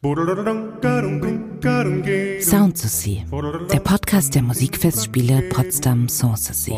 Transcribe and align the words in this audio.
Sound 0.00 0.12
der 3.72 3.80
Podcast 3.80 4.32
der 4.32 4.42
Musikfestspiele 4.42 5.48
Potsdam 5.48 6.08
Sanssouci. 6.08 6.70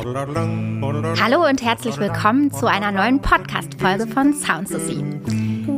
Hallo 1.20 1.46
und 1.46 1.60
herzlich 1.60 1.98
willkommen 1.98 2.50
zu 2.50 2.64
einer 2.64 2.90
neuen 2.90 3.20
Podcast-Folge 3.20 4.06
von 4.06 4.32
Soundsouci. 4.32 5.04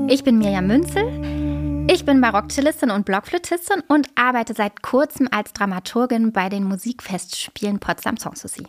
Ich 0.09 0.23
bin 0.23 0.39
Mirjam 0.39 0.69
Münzel. 0.69 1.89
Ich 1.91 2.05
bin 2.05 2.21
Barockcellistin 2.21 2.93
und 2.93 3.07
Blockflötistin 3.07 3.83
und 3.89 4.07
arbeite 4.15 4.55
seit 4.55 4.81
kurzem 4.83 5.27
als 5.33 5.53
Dramaturgin 5.53 6.31
bei 6.31 6.49
den 6.49 6.63
Musikfestspielen 6.63 7.81
Potsdam 7.81 8.19
Sanssouci. 8.19 8.69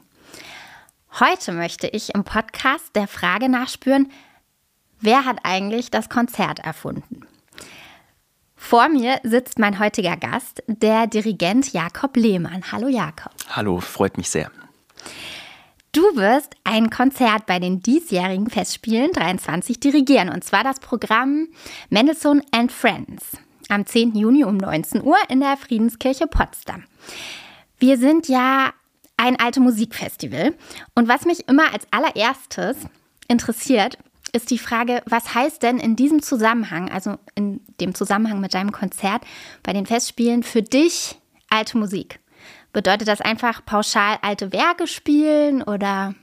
Heute 1.19 1.51
möchte 1.51 1.85
ich 1.85 2.15
im 2.15 2.23
Podcast 2.23 2.95
der 2.95 3.07
Frage 3.07 3.49
nachspüren, 3.49 4.11
wer 4.99 5.25
hat 5.25 5.37
eigentlich 5.43 5.91
das 5.91 6.09
Konzert 6.09 6.57
erfunden? 6.57 7.27
Vor 8.65 8.87
mir 8.87 9.19
sitzt 9.23 9.59
mein 9.59 9.77
heutiger 9.77 10.15
Gast, 10.15 10.63
der 10.67 11.05
Dirigent 11.05 11.73
Jakob 11.73 12.15
Lehmann. 12.15 12.63
Hallo 12.71 12.87
Jakob. 12.87 13.33
Hallo, 13.49 13.81
freut 13.81 14.15
mich 14.15 14.29
sehr. 14.29 14.49
Du 15.91 16.01
wirst 16.15 16.55
ein 16.63 16.89
Konzert 16.89 17.45
bei 17.45 17.59
den 17.59 17.81
diesjährigen 17.81 18.49
Festspielen 18.49 19.11
23 19.11 19.81
dirigieren, 19.81 20.29
und 20.29 20.45
zwar 20.45 20.63
das 20.63 20.79
Programm 20.79 21.49
Mendelssohn 21.89 22.41
and 22.51 22.71
Friends 22.71 23.37
am 23.67 23.85
10. 23.85 24.15
Juni 24.15 24.45
um 24.45 24.55
19 24.55 25.03
Uhr 25.03 25.17
in 25.27 25.41
der 25.41 25.57
Friedenskirche 25.57 26.25
Potsdam. 26.25 26.85
Wir 27.79 27.97
sind 27.97 28.29
ja 28.29 28.71
ein 29.17 29.37
alte 29.37 29.59
Musikfestival 29.59 30.55
und 30.95 31.09
was 31.09 31.25
mich 31.25 31.49
immer 31.49 31.73
als 31.73 31.85
allererstes 31.91 32.77
interessiert, 33.27 33.97
ist 34.33 34.49
die 34.49 34.57
Frage, 34.57 35.01
was 35.05 35.33
heißt 35.33 35.63
denn 35.63 35.77
in 35.77 35.95
diesem 35.95 36.21
Zusammenhang, 36.21 36.89
also 36.89 37.17
in 37.35 37.61
dem 37.79 37.95
Zusammenhang 37.95 38.41
mit 38.41 38.53
deinem 38.53 38.71
Konzert 38.71 39.23
bei 39.61 39.73
den 39.73 39.85
Festspielen 39.85 40.43
für 40.43 40.63
dich 40.63 41.19
alte 41.49 41.77
Musik? 41.77 42.19
Bedeutet 42.73 43.07
das 43.07 43.21
einfach 43.21 43.63
pauschal 43.63 44.17
alte 44.23 44.51
Werke 44.51 44.87
spielen 44.87 45.61
oder? 45.61 46.15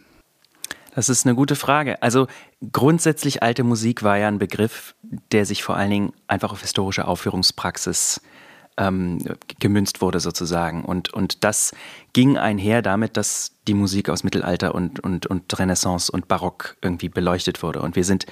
Das 0.94 1.08
ist 1.08 1.24
eine 1.24 1.36
gute 1.36 1.54
Frage. 1.54 2.02
Also 2.02 2.26
grundsätzlich 2.72 3.44
alte 3.44 3.62
Musik 3.62 4.02
war 4.02 4.18
ja 4.18 4.26
ein 4.26 4.38
Begriff, 4.38 4.96
der 5.30 5.46
sich 5.46 5.62
vor 5.62 5.76
allen 5.76 5.90
Dingen 5.90 6.12
einfach 6.26 6.50
auf 6.50 6.62
historische 6.62 7.06
Aufführungspraxis 7.06 8.20
ähm, 8.80 9.18
gemünzt 9.58 10.00
wurde 10.00 10.18
sozusagen. 10.18 10.84
Und, 10.84 11.12
und 11.12 11.44
das 11.44 11.72
ging 12.14 12.38
einher 12.38 12.80
damit, 12.82 13.16
dass 13.16 13.52
die 13.68 13.74
Musik 13.74 14.08
aus 14.08 14.24
Mittelalter 14.24 14.74
und, 14.74 14.98
und, 15.00 15.26
und 15.26 15.58
Renaissance 15.58 16.10
und 16.10 16.26
Barock 16.26 16.76
irgendwie 16.80 17.10
beleuchtet 17.10 17.62
wurde. 17.62 17.82
Und 17.82 17.94
wir 17.94 18.04
sind 18.04 18.24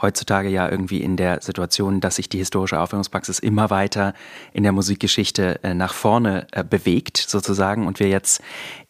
heutzutage 0.00 0.48
ja 0.48 0.70
irgendwie 0.70 1.02
in 1.02 1.16
der 1.16 1.42
Situation, 1.42 2.00
dass 2.00 2.16
sich 2.16 2.28
die 2.28 2.38
historische 2.38 2.80
Aufführungspraxis 2.80 3.40
immer 3.40 3.68
weiter 3.68 4.14
in 4.52 4.62
der 4.62 4.72
Musikgeschichte 4.72 5.62
äh, 5.64 5.74
nach 5.74 5.92
vorne 5.92 6.46
äh, 6.52 6.62
bewegt 6.62 7.18
sozusagen 7.18 7.86
und 7.86 7.98
wir 7.98 8.08
jetzt 8.08 8.40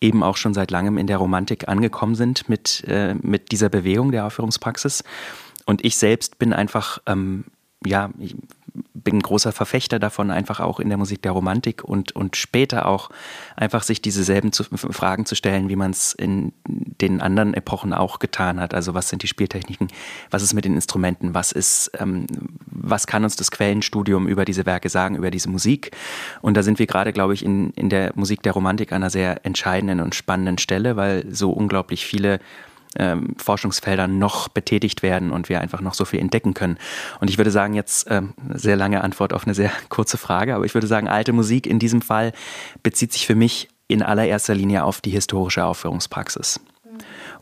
eben 0.00 0.22
auch 0.22 0.37
schon 0.37 0.53
seit 0.53 0.70
langem 0.70 0.98
in 0.98 1.06
der 1.06 1.17
Romantik 1.17 1.67
angekommen 1.67 2.14
sind 2.14 2.48
mit, 2.48 2.84
äh, 2.87 3.14
mit 3.14 3.50
dieser 3.53 3.70
Bewegung 3.70 4.12
der 4.12 4.27
Aufführungspraxis. 4.27 5.03
Und 5.64 5.84
ich 5.84 5.97
selbst 5.97 6.39
bin 6.39 6.53
einfach 6.53 6.98
ähm, 7.06 7.47
ja, 7.84 8.11
bin 8.94 9.20
großer 9.20 9.52
Verfechter 9.52 9.98
davon, 9.98 10.30
einfach 10.30 10.60
auch 10.60 10.80
in 10.80 10.88
der 10.88 10.98
Musik 10.98 11.22
der 11.22 11.32
Romantik 11.32 11.84
und, 11.84 12.12
und 12.12 12.36
später 12.36 12.86
auch 12.86 13.10
einfach 13.56 13.82
sich 13.82 14.02
dieselben 14.02 14.52
zu, 14.52 14.64
Fragen 14.64 15.27
zu 15.27 15.34
stellen, 15.34 15.69
wie 15.69 15.77
man 15.77 15.91
es 15.91 16.12
in 16.12 16.52
den 16.66 17.20
anderen 17.20 17.54
Epochen 17.54 17.92
auch 17.92 18.19
getan 18.19 18.60
hat. 18.60 18.74
Also 18.74 18.94
was 18.94 19.08
sind 19.08 19.22
die 19.22 19.28
Spieltechniken, 19.28 19.88
was 20.30 20.42
ist 20.42 20.54
mit 20.54 20.64
den 20.64 20.74
Instrumenten, 20.74 21.34
was 21.34 21.52
ist, 21.52 21.91
ähm, 21.98 22.27
was 22.66 23.06
kann 23.06 23.24
uns 23.24 23.36
das 23.36 23.50
Quellenstudium 23.50 24.27
über 24.28 24.44
diese 24.44 24.66
Werke 24.66 24.88
sagen, 24.88 25.16
über 25.16 25.30
diese 25.30 25.48
Musik? 25.48 25.91
Und 26.42 26.56
da 26.56 26.62
sind 26.62 26.78
wir 26.78 26.86
gerade, 26.86 27.12
glaube 27.12 27.34
ich, 27.34 27.44
in, 27.44 27.70
in 27.70 27.88
der 27.88 28.12
Musik 28.14 28.42
der 28.42 28.52
Romantik 28.52 28.92
an 28.92 29.02
einer 29.02 29.10
sehr 29.10 29.44
entscheidenden 29.44 30.00
und 30.00 30.14
spannenden 30.14 30.58
Stelle, 30.58 30.97
weil 30.97 31.24
so 31.30 31.50
unglaublich 31.50 32.06
viele 32.06 32.41
ähm, 32.99 33.34
Forschungsfeldern 33.37 34.19
noch 34.19 34.49
betätigt 34.49 35.03
werden 35.03 35.31
und 35.31 35.49
wir 35.49 35.61
einfach 35.61 35.81
noch 35.81 35.95
so 35.95 36.05
viel 36.05 36.21
entdecken 36.21 36.55
können. 36.55 36.79
Und 37.21 37.31
ich 37.31 37.39
würde 37.39 37.51
sagen, 37.51 37.75
jetzt 37.75 38.07
ähm, 38.11 38.34
sehr 38.55 38.77
lange 38.77 39.03
Antwort 39.03 39.33
auf 39.33 39.45
eine 39.45 39.55
sehr 39.55 39.71
kurze 39.89 40.19
Frage, 40.19 40.55
aber 40.55 40.65
ich 40.65 40.75
würde 40.75 40.87
sagen, 40.87 41.09
alte 41.09 41.33
Musik 41.33 41.67
in 41.67 41.79
diesem 41.79 42.03
Fall 42.03 42.33
bezieht 42.83 43.12
sich 43.12 43.27
für 43.27 43.34
mich 43.34 43.69
in 43.89 44.03
allererster 44.03 44.55
Linie 44.55 44.84
auf 44.84 45.01
die 45.01 45.11
historische 45.11 45.65
Aufführungspraxis. 45.65 46.61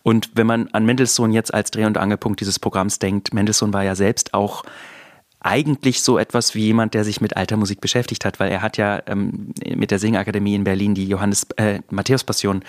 Und 0.02 0.30
wenn 0.34 0.46
man 0.46 0.68
an 0.72 0.84
Mendelssohn 0.84 1.32
jetzt 1.32 1.54
als 1.54 1.70
Dreh- 1.70 1.86
und 1.86 1.96
Angelpunkt 1.96 2.40
dieses 2.40 2.58
Programms 2.58 2.98
denkt, 2.98 3.32
Mendelssohn 3.32 3.72
war 3.72 3.84
ja 3.84 3.94
selbst 3.94 4.34
auch 4.34 4.64
eigentlich 5.44 6.02
so 6.02 6.18
etwas 6.18 6.54
wie 6.54 6.64
jemand, 6.64 6.94
der 6.94 7.04
sich 7.04 7.20
mit 7.20 7.36
alter 7.36 7.58
Musik 7.58 7.82
beschäftigt 7.82 8.24
hat, 8.24 8.40
weil 8.40 8.50
er 8.50 8.62
hat 8.62 8.78
ja 8.78 9.02
ähm, 9.06 9.52
mit 9.76 9.90
der 9.90 9.98
Singakademie 9.98 10.54
in 10.54 10.64
Berlin 10.64 10.94
die 10.94 11.06
Johannes 11.06 11.46
äh, 11.56 11.80
Matthäus 11.90 12.24
Passion 12.24 12.64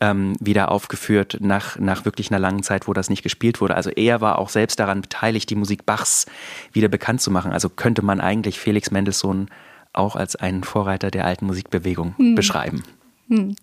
ähm, 0.00 0.36
wieder 0.38 0.70
aufgeführt 0.70 1.38
nach 1.40 1.78
nach 1.80 2.04
wirklich 2.04 2.30
einer 2.30 2.38
langen 2.38 2.62
Zeit, 2.62 2.86
wo 2.86 2.92
das 2.92 3.10
nicht 3.10 3.24
gespielt 3.24 3.60
wurde. 3.60 3.74
Also 3.74 3.90
er 3.90 4.20
war 4.20 4.38
auch 4.38 4.50
selbst 4.50 4.78
daran 4.78 5.02
beteiligt, 5.02 5.50
die 5.50 5.56
Musik 5.56 5.84
Bachs 5.84 6.26
wieder 6.72 6.86
bekannt 6.86 7.20
zu 7.20 7.32
machen. 7.32 7.50
Also 7.50 7.68
könnte 7.68 8.02
man 8.02 8.20
eigentlich 8.20 8.60
Felix 8.60 8.92
Mendelssohn 8.92 9.48
auch 9.92 10.14
als 10.14 10.36
einen 10.36 10.62
Vorreiter 10.62 11.10
der 11.10 11.26
alten 11.26 11.46
Musikbewegung 11.46 12.14
hm. 12.16 12.34
beschreiben. 12.36 12.84
Hm. 13.28 13.56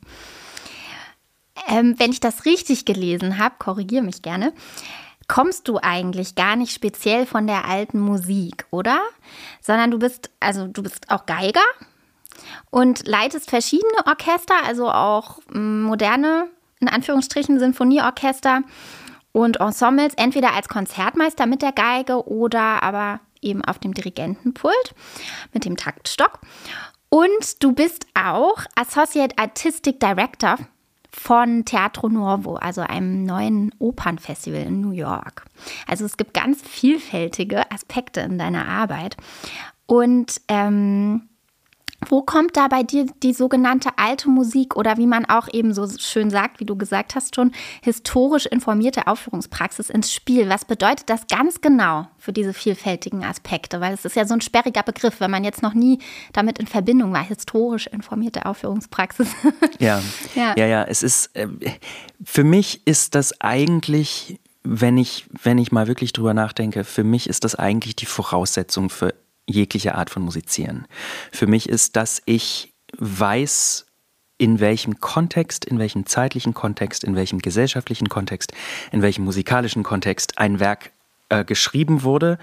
Ähm, 1.70 1.96
wenn 1.98 2.12
ich 2.12 2.20
das 2.20 2.46
richtig 2.46 2.84
gelesen 2.84 3.38
habe, 3.38 3.56
korrigiere 3.58 4.04
mich 4.04 4.22
gerne 4.22 4.52
kommst 5.30 5.70
du 5.70 5.80
eigentlich 5.82 6.36
gar 6.36 6.58
nicht 6.58 6.74
speziell 6.74 7.26
von 7.26 7.48
der 7.48 7.66
alten 7.66 8.00
Musik, 8.00 8.66
oder? 8.72 9.00
Sondern 9.62 9.92
du 9.92 10.00
bist, 10.00 10.30
also 10.42 10.68
du 10.68 10.84
bist 10.84 11.10
auch 11.10 11.26
Geiger 11.26 11.64
und 12.72 13.08
leitest 13.08 13.50
verschiedene 13.50 14.06
Orchester, 14.06 14.56
also 14.66 14.92
auch 14.92 15.40
mm, 15.54 15.84
moderne, 15.84 16.48
in 16.82 16.90
Anführungsstrichen, 16.90 17.60
Sinfonieorchester 17.60 18.64
und 19.32 19.60
Ensembles, 19.60 20.16
entweder 20.16 20.54
als 20.54 20.68
Konzertmeister 20.68 21.46
mit 21.46 21.62
der 21.62 21.72
Geige 21.72 22.28
oder 22.28 22.84
aber 22.84 23.22
eben 23.42 23.64
auf 23.64 23.80
dem 23.80 23.94
Dirigentenpult 23.94 24.96
mit 25.54 25.64
dem 25.64 25.78
Taktstock. 25.78 26.40
Und 27.10 27.64
du 27.64 27.74
bist 27.74 28.08
auch 28.14 28.64
Associate 28.76 29.38
Artistic 29.38 30.00
Director 30.00 30.58
von 31.12 31.66
Teatro 31.66 32.10
Nuovo, 32.10 32.56
also 32.56 32.82
einem 32.82 33.24
neuen 33.24 33.74
Opernfestival 33.80 34.62
in 34.62 34.82
New 34.82 34.92
York. 34.92 35.46
Also 35.88 36.06
es 36.06 36.18
gibt 36.18 36.34
ganz 36.34 36.62
vielfältige 36.62 37.72
Aspekte 37.72 38.22
in 38.22 38.38
deiner 38.38 38.68
Arbeit. 38.68 39.18
Und 39.86 40.42
ähm, 40.48 41.29
wo 42.08 42.22
kommt 42.22 42.56
da 42.56 42.68
bei 42.68 42.84
dir 42.84 43.06
die 43.24 43.34
sogenannte 43.34 43.90
alte 43.98 44.30
Musik 44.30 44.76
oder 44.76 44.98
wie 44.98 45.08
man 45.08 45.26
auch 45.26 45.48
eben 45.52 45.74
so 45.74 45.88
schön 45.98 46.30
sagt, 46.30 46.60
wie 46.60 46.66
du 46.66 46.76
gesagt 46.78 47.16
hast 47.16 47.36
schon, 47.36 47.52
historisch 47.82 48.46
informierte 48.46 49.08
Aufführungspraxis 49.08 49.90
ins 49.90 50.14
Spiel? 50.14 50.50
Was 50.50 50.66
bedeutet 50.66 51.10
das 51.10 51.28
ganz 51.28 51.62
genau 51.62 52.08
für 52.18 52.32
diese 52.32 52.54
vielfältigen 52.54 53.24
Aspekte? 53.24 53.82
Weil 53.82 53.94
es 53.94 54.06
ist 54.06 54.16
ja 54.16 54.26
so 54.26 54.34
ein 54.34 54.42
sperriger 54.42 54.84
Begriff, 54.84 55.20
wenn 55.20 55.32
man 55.32 55.44
jetzt 55.44 55.62
noch 55.62 55.74
nie 55.74 56.00
damit 56.32 56.60
in 56.60 56.68
Verbindung 56.68 57.12
war, 57.12 57.24
historisch 57.24 57.88
informierte 57.88 58.46
Aufführungspraxis. 58.46 59.30
Ja, 59.80 60.02
ja, 60.36 60.54
ja, 60.58 60.66
ja. 60.66 60.84
es 60.84 61.04
ist, 61.04 61.36
äh, 61.36 61.48
für 62.24 62.44
mich 62.44 62.86
ist 62.86 63.16
das 63.16 63.40
eigentlich, 63.40 64.40
wenn 64.64 64.98
ich, 64.98 65.26
wenn 65.42 65.58
ich 65.58 65.72
mal 65.72 65.88
wirklich 65.88 66.12
drüber 66.12 66.34
nachdenke, 66.34 66.84
für 66.84 67.04
mich 67.04 67.30
ist 67.30 67.44
das 67.44 67.56
eigentlich 67.56 67.96
die 67.96 68.06
Voraussetzung 68.06 68.90
für 68.90 69.14
jegliche 69.50 69.96
Art 69.96 70.10
von 70.10 70.24
Musizieren. 70.24 70.86
Für 71.32 71.48
mich 71.48 71.68
ist, 71.68 71.96
dass 71.96 72.22
ich 72.26 72.74
weiß, 72.98 73.86
in 74.38 74.60
welchem 74.60 75.00
Kontext, 75.00 75.66
in 75.66 75.80
welchem 75.80 76.06
zeitlichen 76.06 76.54
Kontext, 76.54 77.04
in 77.04 77.16
welchem 77.16 77.40
gesellschaftlichen 77.40 78.10
Kontext, 78.10 78.54
in 78.92 79.02
welchem 79.02 79.26
musikalischen 79.26 79.84
Kontext 79.84 80.38
ein 80.38 80.60
Werk 80.60 80.92
äh, 81.28 81.44
geschrieben 81.44 82.04
wurde, 82.04 82.40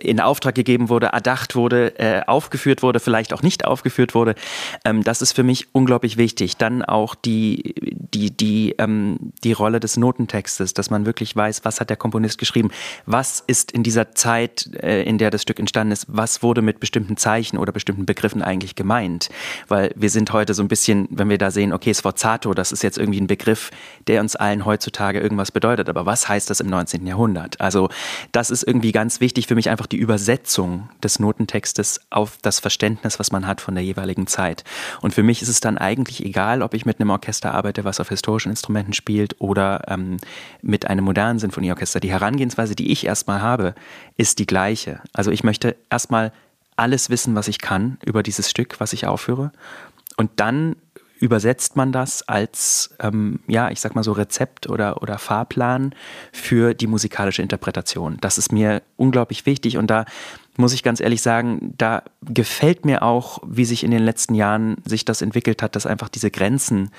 in 0.00 0.20
Auftrag 0.20 0.54
gegeben 0.54 0.88
wurde, 0.88 1.06
erdacht 1.06 1.56
wurde, 1.56 1.98
äh, 1.98 2.22
aufgeführt 2.26 2.82
wurde, 2.82 3.00
vielleicht 3.00 3.32
auch 3.32 3.42
nicht 3.42 3.64
aufgeführt 3.64 4.14
wurde. 4.14 4.34
Ähm, 4.84 5.02
das 5.02 5.22
ist 5.22 5.32
für 5.32 5.42
mich 5.42 5.68
unglaublich 5.72 6.16
wichtig. 6.16 6.56
Dann 6.56 6.82
auch 6.82 7.14
die, 7.14 7.74
die, 8.14 8.30
die, 8.30 8.74
ähm, 8.78 9.32
die 9.42 9.52
Rolle 9.52 9.80
des 9.80 9.96
Notentextes, 9.96 10.74
dass 10.74 10.90
man 10.90 11.06
wirklich 11.06 11.34
weiß, 11.34 11.64
was 11.64 11.80
hat 11.80 11.90
der 11.90 11.96
Komponist 11.96 12.38
geschrieben, 12.38 12.70
was 13.06 13.42
ist 13.46 13.72
in 13.72 13.82
dieser 13.82 14.14
Zeit, 14.14 14.70
äh, 14.82 15.02
in 15.02 15.18
der 15.18 15.30
das 15.30 15.42
Stück 15.42 15.58
entstanden 15.58 15.92
ist, 15.92 16.06
was 16.08 16.42
wurde 16.42 16.62
mit 16.62 16.80
bestimmten 16.80 17.16
Zeichen 17.16 17.58
oder 17.58 17.72
bestimmten 17.72 18.06
Begriffen 18.06 18.42
eigentlich 18.42 18.74
gemeint. 18.74 19.30
Weil 19.68 19.92
wir 19.96 20.10
sind 20.10 20.32
heute 20.32 20.54
so 20.54 20.62
ein 20.62 20.68
bisschen, 20.68 21.08
wenn 21.10 21.28
wir 21.28 21.38
da 21.38 21.50
sehen, 21.50 21.72
okay, 21.72 21.94
Sforzato, 21.94 22.54
das 22.54 22.72
ist 22.72 22.82
jetzt 22.82 22.98
irgendwie 22.98 23.20
ein 23.20 23.26
Begriff, 23.26 23.70
der 24.06 24.20
uns 24.20 24.36
allen 24.36 24.64
heutzutage 24.64 25.20
irgendwas 25.20 25.50
bedeutet. 25.50 25.88
Aber 25.88 26.06
was 26.06 26.28
heißt 26.28 26.50
das 26.50 26.60
im 26.60 26.68
19. 26.68 27.06
Jahrhundert? 27.06 27.60
Also 27.60 27.88
das 28.32 28.50
ist 28.50 28.62
irgendwie 28.62 28.92
ganz 28.92 29.20
wichtig 29.20 29.46
für 29.46 29.53
für 29.54 29.56
mich 29.56 29.70
einfach 29.70 29.86
die 29.86 29.98
Übersetzung 29.98 30.88
des 31.00 31.20
Notentextes 31.20 32.00
auf 32.10 32.38
das 32.42 32.58
Verständnis, 32.58 33.20
was 33.20 33.30
man 33.30 33.46
hat 33.46 33.60
von 33.60 33.76
der 33.76 33.84
jeweiligen 33.84 34.26
Zeit. 34.26 34.64
Und 35.00 35.14
für 35.14 35.22
mich 35.22 35.42
ist 35.42 35.48
es 35.48 35.60
dann 35.60 35.78
eigentlich 35.78 36.24
egal, 36.24 36.60
ob 36.60 36.74
ich 36.74 36.84
mit 36.84 36.98
einem 36.98 37.10
Orchester 37.10 37.54
arbeite, 37.54 37.84
was 37.84 38.00
auf 38.00 38.08
historischen 38.08 38.50
Instrumenten 38.50 38.94
spielt 38.94 39.40
oder 39.40 39.84
ähm, 39.86 40.16
mit 40.60 40.88
einem 40.88 41.04
modernen 41.04 41.38
Sinfonieorchester. 41.38 42.00
Die 42.00 42.10
Herangehensweise, 42.10 42.74
die 42.74 42.90
ich 42.90 43.06
erstmal 43.06 43.42
habe, 43.42 43.76
ist 44.16 44.40
die 44.40 44.46
gleiche. 44.46 45.00
Also 45.12 45.30
ich 45.30 45.44
möchte 45.44 45.76
erstmal 45.88 46.32
alles 46.74 47.08
wissen, 47.08 47.36
was 47.36 47.46
ich 47.46 47.60
kann 47.60 47.98
über 48.04 48.24
dieses 48.24 48.50
Stück, 48.50 48.80
was 48.80 48.92
ich 48.92 49.06
aufführe. 49.06 49.52
Und 50.16 50.32
dann 50.34 50.74
übersetzt 51.20 51.76
man 51.76 51.92
das 51.92 52.26
als, 52.28 52.94
ähm, 53.00 53.40
ja, 53.46 53.70
ich 53.70 53.80
sag 53.80 53.94
mal 53.94 54.04
so 54.04 54.12
Rezept 54.12 54.68
oder, 54.68 55.02
oder 55.02 55.18
Fahrplan 55.18 55.94
für 56.32 56.74
die 56.74 56.86
musikalische 56.86 57.42
Interpretation. 57.42 58.18
Das 58.20 58.38
ist 58.38 58.52
mir 58.52 58.82
unglaublich 58.96 59.46
wichtig 59.46 59.76
und 59.78 59.88
da 59.88 60.04
muss 60.56 60.72
ich 60.72 60.82
ganz 60.82 61.00
ehrlich 61.00 61.20
sagen, 61.20 61.74
da 61.76 62.04
gefällt 62.22 62.84
mir 62.84 63.02
auch, 63.02 63.40
wie 63.44 63.64
sich 63.64 63.82
in 63.82 63.90
den 63.90 64.02
letzten 64.02 64.34
Jahren 64.34 64.76
sich 64.84 65.04
das 65.04 65.20
entwickelt 65.20 65.62
hat, 65.62 65.74
dass 65.74 65.86
einfach 65.86 66.08
diese 66.08 66.30
Grenzen 66.30 66.90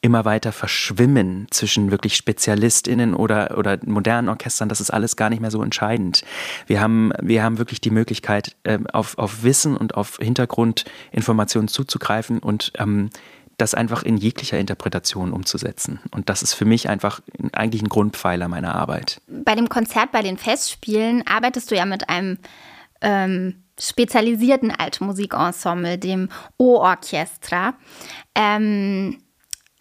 immer 0.00 0.24
weiter 0.24 0.52
verschwimmen 0.52 1.46
zwischen 1.50 1.90
wirklich 1.90 2.16
SpezialistInnen 2.16 3.14
oder, 3.14 3.58
oder 3.58 3.78
modernen 3.84 4.28
Orchestern. 4.28 4.68
Das 4.68 4.80
ist 4.80 4.90
alles 4.90 5.16
gar 5.16 5.30
nicht 5.30 5.40
mehr 5.40 5.50
so 5.50 5.62
entscheidend. 5.62 6.24
Wir 6.66 6.80
haben, 6.80 7.12
wir 7.20 7.42
haben 7.42 7.58
wirklich 7.58 7.80
die 7.80 7.90
Möglichkeit, 7.90 8.56
ähm, 8.64 8.86
auf, 8.88 9.18
auf 9.18 9.42
Wissen 9.42 9.76
und 9.76 9.94
auf 9.94 10.18
Hintergrundinformationen 10.20 11.68
zuzugreifen 11.68 12.40
und 12.40 12.72
ähm, 12.78 13.10
das 13.56 13.74
einfach 13.74 14.02
in 14.02 14.16
jeglicher 14.16 14.58
Interpretation 14.58 15.32
umzusetzen. 15.32 16.00
Und 16.10 16.28
das 16.28 16.42
ist 16.42 16.54
für 16.54 16.66
mich 16.66 16.88
einfach 16.88 17.20
eigentlich 17.52 17.82
ein 17.82 17.88
Grundpfeiler 17.88 18.48
meiner 18.48 18.74
Arbeit. 18.74 19.20
Bei 19.28 19.54
dem 19.54 19.68
Konzert, 19.68 20.12
bei 20.12 20.22
den 20.22 20.36
Festspielen 20.36 21.26
arbeitest 21.26 21.70
du 21.70 21.76
ja 21.76 21.86
mit 21.86 22.08
einem 22.10 22.38
ähm, 23.00 23.62
spezialisierten 23.78 24.70
Altmusikensemble, 24.70 25.98
dem 25.98 26.28
O-Orchestra. 26.58 27.74
Ähm, 28.34 29.18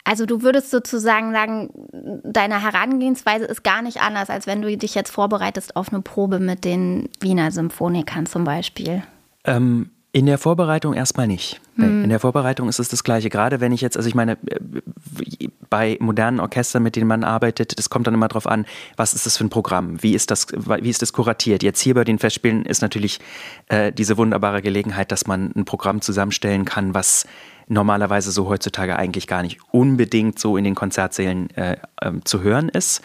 also 0.06 0.26
du 0.26 0.44
würdest 0.44 0.70
sozusagen 0.70 1.34
sagen, 1.34 1.70
deine 2.24 2.62
Herangehensweise 2.62 3.46
ist 3.46 3.64
gar 3.64 3.82
nicht 3.82 4.02
anders, 4.02 4.30
als 4.30 4.46
wenn 4.46 4.62
du 4.62 4.78
dich 4.78 4.96
jetzt 4.96 5.10
vorbereitest 5.10 5.76
auf 5.76 5.92
eine 5.92 6.02
Probe 6.02 6.40
mit 6.40 6.64
den 6.64 7.10
Wiener 7.20 7.52
Symphonikern 7.52 8.28
zum 8.28 8.44
Beispiel. 8.44 9.04
Ähm, 9.46 9.90
in 10.16 10.28
der 10.28 10.38
Vorbereitung 10.38 10.94
erstmal 10.94 11.28
nicht. 11.28 11.60
Mhm. 11.76 12.06
In 12.06 12.10
der 12.10 12.22
Vorbereitung 12.22 12.70
ist 12.70 12.80
es 12.80 12.88
das 12.88 13.04
Gleiche. 13.04 13.30
Gerade 13.30 13.60
wenn 13.60 13.74
ich 13.74 13.82
jetzt, 13.82 13.98
also 13.98 14.08
ich 14.08 14.16
meine, 14.16 14.38
bei 15.70 15.98
modernen 16.00 16.40
Orchestern, 16.40 16.84
mit 16.84 16.96
denen 16.96 17.10
man 17.10 17.26
arbeitet, 17.26 17.78
das 17.78 17.90
kommt 17.90 18.08
dann 18.08 18.14
immer 18.14 18.30
darauf 18.30 18.48
an, 18.48 18.66
was 18.96 19.14
ist 19.14 19.26
das 19.26 19.36
für 19.36 19.44
ein 19.44 19.50
Programm? 19.50 20.02
Wie 20.02 20.16
ist 20.16 20.32
das, 20.32 20.48
wie 20.54 20.90
ist 20.90 21.02
das 21.02 21.12
kuratiert? 21.12 21.64
Jetzt 21.64 21.82
hier 21.82 21.96
bei 21.96 22.06
den 22.06 22.18
Festspielen 22.18 22.66
ist 22.66 22.82
natürlich 22.82 23.20
äh, 23.68 23.92
diese 23.92 24.16
wunderbare 24.18 24.62
Gelegenheit, 24.62 25.12
dass 25.12 25.28
man 25.28 25.52
ein 25.54 25.66
Programm 25.66 26.00
zusammenstellen 26.00 26.64
kann, 26.64 26.94
was 26.94 27.26
normalerweise 27.68 28.32
so 28.32 28.48
heutzutage 28.48 28.96
eigentlich 28.96 29.28
gar 29.28 29.44
nicht 29.44 29.60
unbedingt 29.72 30.40
so 30.40 30.56
in 30.56 30.64
den 30.64 30.76
Konzertsälen 30.76 31.50
äh, 31.58 31.76
äh, 32.00 32.12
zu 32.24 32.42
hören 32.42 32.70
ist. 32.70 33.02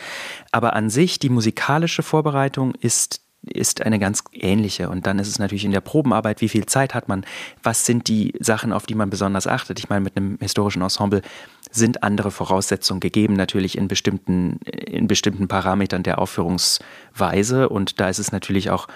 Aber 0.52 0.76
an 0.76 0.90
sich, 0.90 1.18
die 1.18 1.28
musikalische 1.28 2.04
Vorbereitung 2.04 2.72
ist 2.76 3.20
ist 3.42 3.82
eine 3.82 3.98
ganz 3.98 4.22
ähnliche. 4.32 4.88
Und 4.90 5.06
dann 5.06 5.18
ist 5.18 5.28
es 5.28 5.38
natürlich 5.38 5.64
in 5.64 5.72
der 5.72 5.80
Probenarbeit, 5.80 6.40
wie 6.40 6.48
viel 6.48 6.66
Zeit 6.66 6.94
hat 6.94 7.08
man, 7.08 7.24
was 7.62 7.86
sind 7.86 8.08
die 8.08 8.34
Sachen, 8.40 8.72
auf 8.72 8.86
die 8.86 8.94
man 8.94 9.10
besonders 9.10 9.46
achtet. 9.46 9.78
Ich 9.78 9.88
meine, 9.88 10.02
mit 10.02 10.16
einem 10.16 10.36
historischen 10.40 10.82
Ensemble 10.82 11.22
sind 11.70 12.02
andere 12.02 12.30
Voraussetzungen 12.30 13.00
gegeben, 13.00 13.34
natürlich 13.34 13.78
in 13.78 13.88
bestimmten, 13.88 14.58
in 14.66 15.06
bestimmten 15.06 15.48
Parametern 15.48 16.02
der 16.02 16.18
Aufführungsweise. 16.18 17.68
Und 17.68 18.00
da 18.00 18.08
ist 18.08 18.18
es 18.18 18.32
natürlich 18.32 18.70
auch 18.70 18.88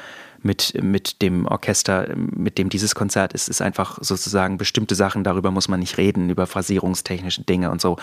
mit, 0.42 0.74
mit 0.82 1.22
dem 1.22 1.46
Orchester, 1.46 2.08
mit 2.14 2.58
dem 2.58 2.68
dieses 2.68 2.94
Konzert 2.94 3.32
ist, 3.32 3.48
ist 3.48 3.62
einfach 3.62 3.98
sozusagen 4.02 4.58
bestimmte 4.58 4.94
Sachen, 4.94 5.24
darüber 5.24 5.50
muss 5.50 5.68
man 5.68 5.80
nicht 5.80 5.96
reden, 5.96 6.28
über 6.28 6.46
phrasierungstechnische 6.46 7.42
Dinge 7.42 7.70
und 7.70 7.80
so. 7.80 7.96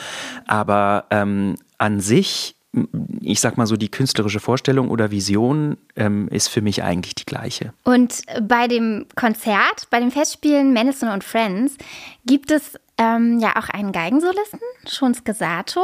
Aber 0.48 1.06
ähm, 1.12 1.56
an 1.78 2.00
sich 2.00 2.56
ich 3.22 3.42
sag 3.42 3.58
mal 3.58 3.68
so, 3.68 3.76
die 3.76 3.90
künstlerische 3.92 4.40
Vorstellung 4.40 4.90
oder 4.90 5.12
Vision 5.12 5.78
ähm, 5.96 6.28
ist 6.30 6.48
für 6.48 6.62
mich 6.62 6.84
eigentlich 6.84 7.16
die 7.16 7.26
gleiche. 7.26 7.74
Und 7.84 8.22
bei 8.42 8.68
dem 8.68 9.08
Konzert, 9.16 9.90
bei 9.90 10.00
den 10.00 10.12
Festspielen 10.12 10.74
Madison 10.74 11.10
und 11.10 11.24
Friends, 11.24 11.76
gibt 12.26 12.50
es 12.50 12.80
ähm, 12.98 13.40
ja 13.40 13.58
auch 13.58 13.70
einen 13.70 13.92
Geigensolisten, 13.92 14.60
Schons 14.88 15.24
Gesato, 15.24 15.82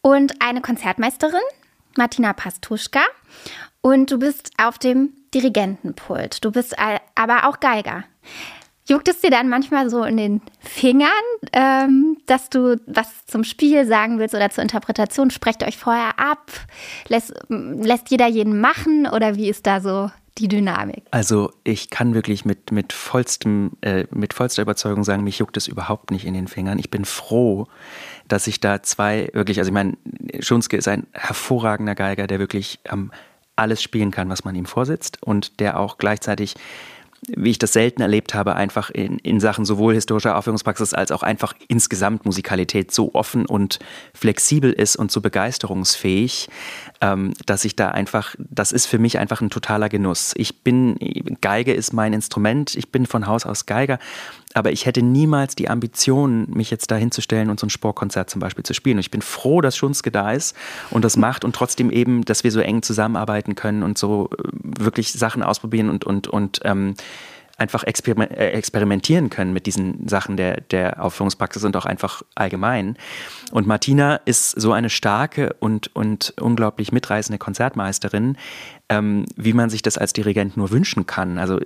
und 0.00 0.42
eine 0.42 0.62
Konzertmeisterin, 0.62 1.40
Martina 1.96 2.32
Pastuschka. 2.32 3.02
Und 3.82 4.10
du 4.10 4.18
bist 4.18 4.52
auf 4.58 4.78
dem 4.78 5.10
Dirigentenpult. 5.34 6.44
Du 6.44 6.52
bist 6.52 6.76
aber 7.14 7.48
auch 7.48 7.60
Geiger. 7.60 8.04
Juckt 8.88 9.08
es 9.08 9.20
dir 9.20 9.30
dann 9.30 9.48
manchmal 9.48 9.88
so 9.88 10.02
in 10.02 10.16
den 10.16 10.42
Fingern, 10.58 11.10
ähm, 11.52 12.16
dass 12.26 12.50
du 12.50 12.80
was 12.86 13.26
zum 13.26 13.44
Spiel 13.44 13.86
sagen 13.86 14.18
willst 14.18 14.34
oder 14.34 14.50
zur 14.50 14.62
Interpretation? 14.62 15.30
Sprecht 15.30 15.62
euch 15.62 15.78
vorher 15.78 16.18
ab? 16.18 16.50
Lässt, 17.06 17.32
lässt 17.48 18.10
jeder 18.10 18.26
jeden 18.26 18.60
machen 18.60 19.06
oder 19.06 19.36
wie 19.36 19.48
ist 19.48 19.66
da 19.66 19.80
so 19.80 20.10
die 20.38 20.48
Dynamik? 20.48 21.04
Also 21.12 21.52
ich 21.62 21.90
kann 21.90 22.14
wirklich 22.14 22.44
mit, 22.44 22.72
mit, 22.72 22.92
vollstem, 22.92 23.72
äh, 23.82 24.06
mit 24.10 24.34
vollster 24.34 24.62
Überzeugung 24.62 25.04
sagen, 25.04 25.22
mich 25.22 25.38
juckt 25.38 25.56
es 25.56 25.68
überhaupt 25.68 26.10
nicht 26.10 26.24
in 26.24 26.34
den 26.34 26.48
Fingern. 26.48 26.78
Ich 26.78 26.90
bin 26.90 27.04
froh, 27.04 27.68
dass 28.26 28.48
ich 28.48 28.60
da 28.60 28.82
zwei 28.82 29.28
wirklich, 29.32 29.58
also 29.58 29.68
ich 29.68 29.74
meine, 29.74 29.96
Schunske 30.40 30.76
ist 30.76 30.88
ein 30.88 31.06
hervorragender 31.12 31.94
Geiger, 31.94 32.26
der 32.26 32.40
wirklich 32.40 32.80
ähm, 32.90 33.12
alles 33.54 33.82
spielen 33.82 34.10
kann, 34.10 34.28
was 34.28 34.44
man 34.44 34.54
ihm 34.54 34.64
vorsetzt 34.64 35.22
und 35.22 35.60
der 35.60 35.78
auch 35.78 35.98
gleichzeitig 35.98 36.54
wie 37.28 37.50
ich 37.50 37.58
das 37.58 37.72
selten 37.72 38.02
erlebt 38.02 38.34
habe, 38.34 38.56
einfach 38.56 38.90
in, 38.90 39.18
in 39.18 39.38
Sachen 39.38 39.64
sowohl 39.64 39.94
historischer 39.94 40.36
Aufführungspraxis 40.36 40.92
als 40.92 41.12
auch 41.12 41.22
einfach 41.22 41.54
insgesamt 41.68 42.24
Musikalität 42.24 42.90
so 42.90 43.14
offen 43.14 43.46
und 43.46 43.78
flexibel 44.12 44.72
ist 44.72 44.96
und 44.96 45.12
so 45.12 45.20
begeisterungsfähig, 45.20 46.48
ähm, 47.02 47.34
dass 47.44 47.66
ich 47.66 47.76
da 47.76 47.88
einfach, 47.88 48.34
das 48.38 48.72
ist 48.72 48.86
für 48.86 48.98
mich 48.98 49.18
einfach 49.18 49.42
ein 49.42 49.50
totaler 49.50 49.90
Genuss. 49.90 50.32
Ich 50.36 50.62
bin, 50.62 50.96
Geige 51.42 51.74
ist 51.74 51.92
mein 51.92 52.14
Instrument, 52.14 52.74
ich 52.74 52.90
bin 52.90 53.04
von 53.04 53.26
Haus 53.26 53.44
aus 53.44 53.66
Geiger 53.66 53.98
aber 54.54 54.72
ich 54.72 54.86
hätte 54.86 55.02
niemals 55.02 55.54
die 55.54 55.68
Ambition, 55.68 56.46
mich 56.50 56.70
jetzt 56.70 56.90
da 56.90 56.96
hinzustellen 56.96 57.50
und 57.50 57.58
so 57.60 57.66
ein 57.66 57.70
Sportkonzert 57.70 58.30
zum 58.30 58.40
Beispiel 58.40 58.64
zu 58.64 58.74
spielen. 58.74 58.96
Und 58.96 59.00
ich 59.00 59.10
bin 59.10 59.22
froh, 59.22 59.60
dass 59.60 59.76
Schunske 59.76 60.10
da 60.10 60.32
ist 60.32 60.56
und 60.90 61.04
das 61.04 61.16
macht 61.16 61.44
und 61.44 61.54
trotzdem 61.54 61.90
eben, 61.90 62.24
dass 62.24 62.44
wir 62.44 62.50
so 62.50 62.60
eng 62.60 62.82
zusammenarbeiten 62.82 63.54
können 63.54 63.82
und 63.82 63.98
so 63.98 64.30
äh, 64.32 64.42
wirklich 64.62 65.12
Sachen 65.12 65.42
ausprobieren 65.42 65.88
und, 65.88 66.04
und, 66.04 66.28
und 66.28 66.60
ähm, 66.64 66.94
einfach 67.56 67.84
äh, 67.84 68.50
experimentieren 68.50 69.30
können 69.30 69.52
mit 69.52 69.66
diesen 69.66 70.08
Sachen 70.08 70.36
der, 70.36 70.60
der 70.60 71.02
Aufführungspraxis 71.02 71.64
und 71.64 71.76
auch 71.76 71.86
einfach 71.86 72.22
allgemein. 72.34 72.96
Und 73.52 73.66
Martina 73.66 74.16
ist 74.24 74.50
so 74.52 74.72
eine 74.72 74.88
starke 74.88 75.54
und, 75.60 75.94
und 75.94 76.32
unglaublich 76.40 76.90
mitreißende 76.90 77.38
Konzertmeisterin, 77.38 78.38
ähm, 78.88 79.26
wie 79.36 79.52
man 79.52 79.68
sich 79.68 79.82
das 79.82 79.98
als 79.98 80.14
Dirigent 80.14 80.56
nur 80.56 80.70
wünschen 80.70 81.04
kann. 81.04 81.36
Also 81.36 81.60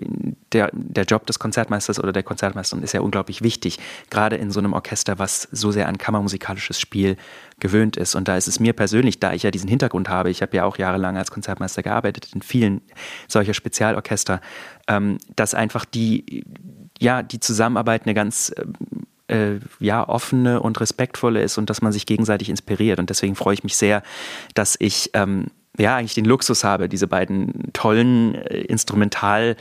der, 0.53 0.71
der 0.73 1.05
Job 1.05 1.27
des 1.27 1.39
Konzertmeisters 1.39 2.01
oder 2.01 2.13
der 2.13 2.25
Konzertmeisterin 2.25 2.83
ist 2.83 2.93
ja 2.93 3.01
unglaublich 3.01 3.41
wichtig, 3.41 3.79
gerade 4.11 4.35
in 4.35 4.51
so 4.51 4.59
einem 4.59 4.73
Orchester, 4.73 5.21
was 5.21 5.49
so 5.53 5.71
sehr 5.71 5.87
an 5.87 5.97
kammermusikalisches 5.97 6.81
Spiel 6.81 7.17
gewöhnt 7.61 7.97
ist. 7.97 8.17
Und 8.17 8.27
da 8.27 8.37
ist 8.37 8.49
es 8.49 8.59
mir 8.59 8.73
persönlich, 8.73 9.21
da 9.21 9.33
ich 9.33 9.45
ja 9.45 9.53
diesen 9.53 9.69
Hintergrund 9.69 10.09
habe, 10.09 10.31
ich 10.31 10.43
habe 10.43 10.57
ja 10.57 10.65
auch 10.65 10.79
jahrelang 10.79 11.17
als 11.17 11.31
Konzertmeister 11.31 11.85
gearbeitet 11.85 12.29
in 12.35 12.43
vielen 12.43 12.81
solcher 13.29 13.55
Spezialorchester, 13.55 14.41
ähm, 14.89 15.19
dass 15.37 15.55
einfach 15.55 15.85
die, 15.85 16.45
ja, 16.99 17.23
die 17.23 17.39
Zusammenarbeit 17.39 18.07
eine 18.07 18.15
ganz 18.15 18.53
äh, 19.29 19.59
ja, 19.81 20.09
offene 20.09 20.61
und 20.61 20.81
respektvolle 20.81 21.43
ist 21.43 21.59
und 21.59 21.71
dass 21.71 21.83
man 21.83 21.93
sich 21.93 22.07
gegenseitig 22.07 22.49
inspiriert. 22.49 22.99
Und 22.99 23.11
deswegen 23.11 23.35
freue 23.35 23.55
ich 23.55 23.65
mich 23.65 23.77
sehr, 23.77 24.03
dass 24.55 24.77
ich 24.79 25.11
ähm, 25.15 25.47
ja 25.79 25.97
eigentlich 25.97 26.15
den 26.15 26.25
Luxus 26.25 26.65
habe, 26.65 26.89
diese 26.89 27.07
beiden 27.07 27.73
tollen 27.73 28.35
äh, 28.35 28.61
Instrumental 28.63 29.57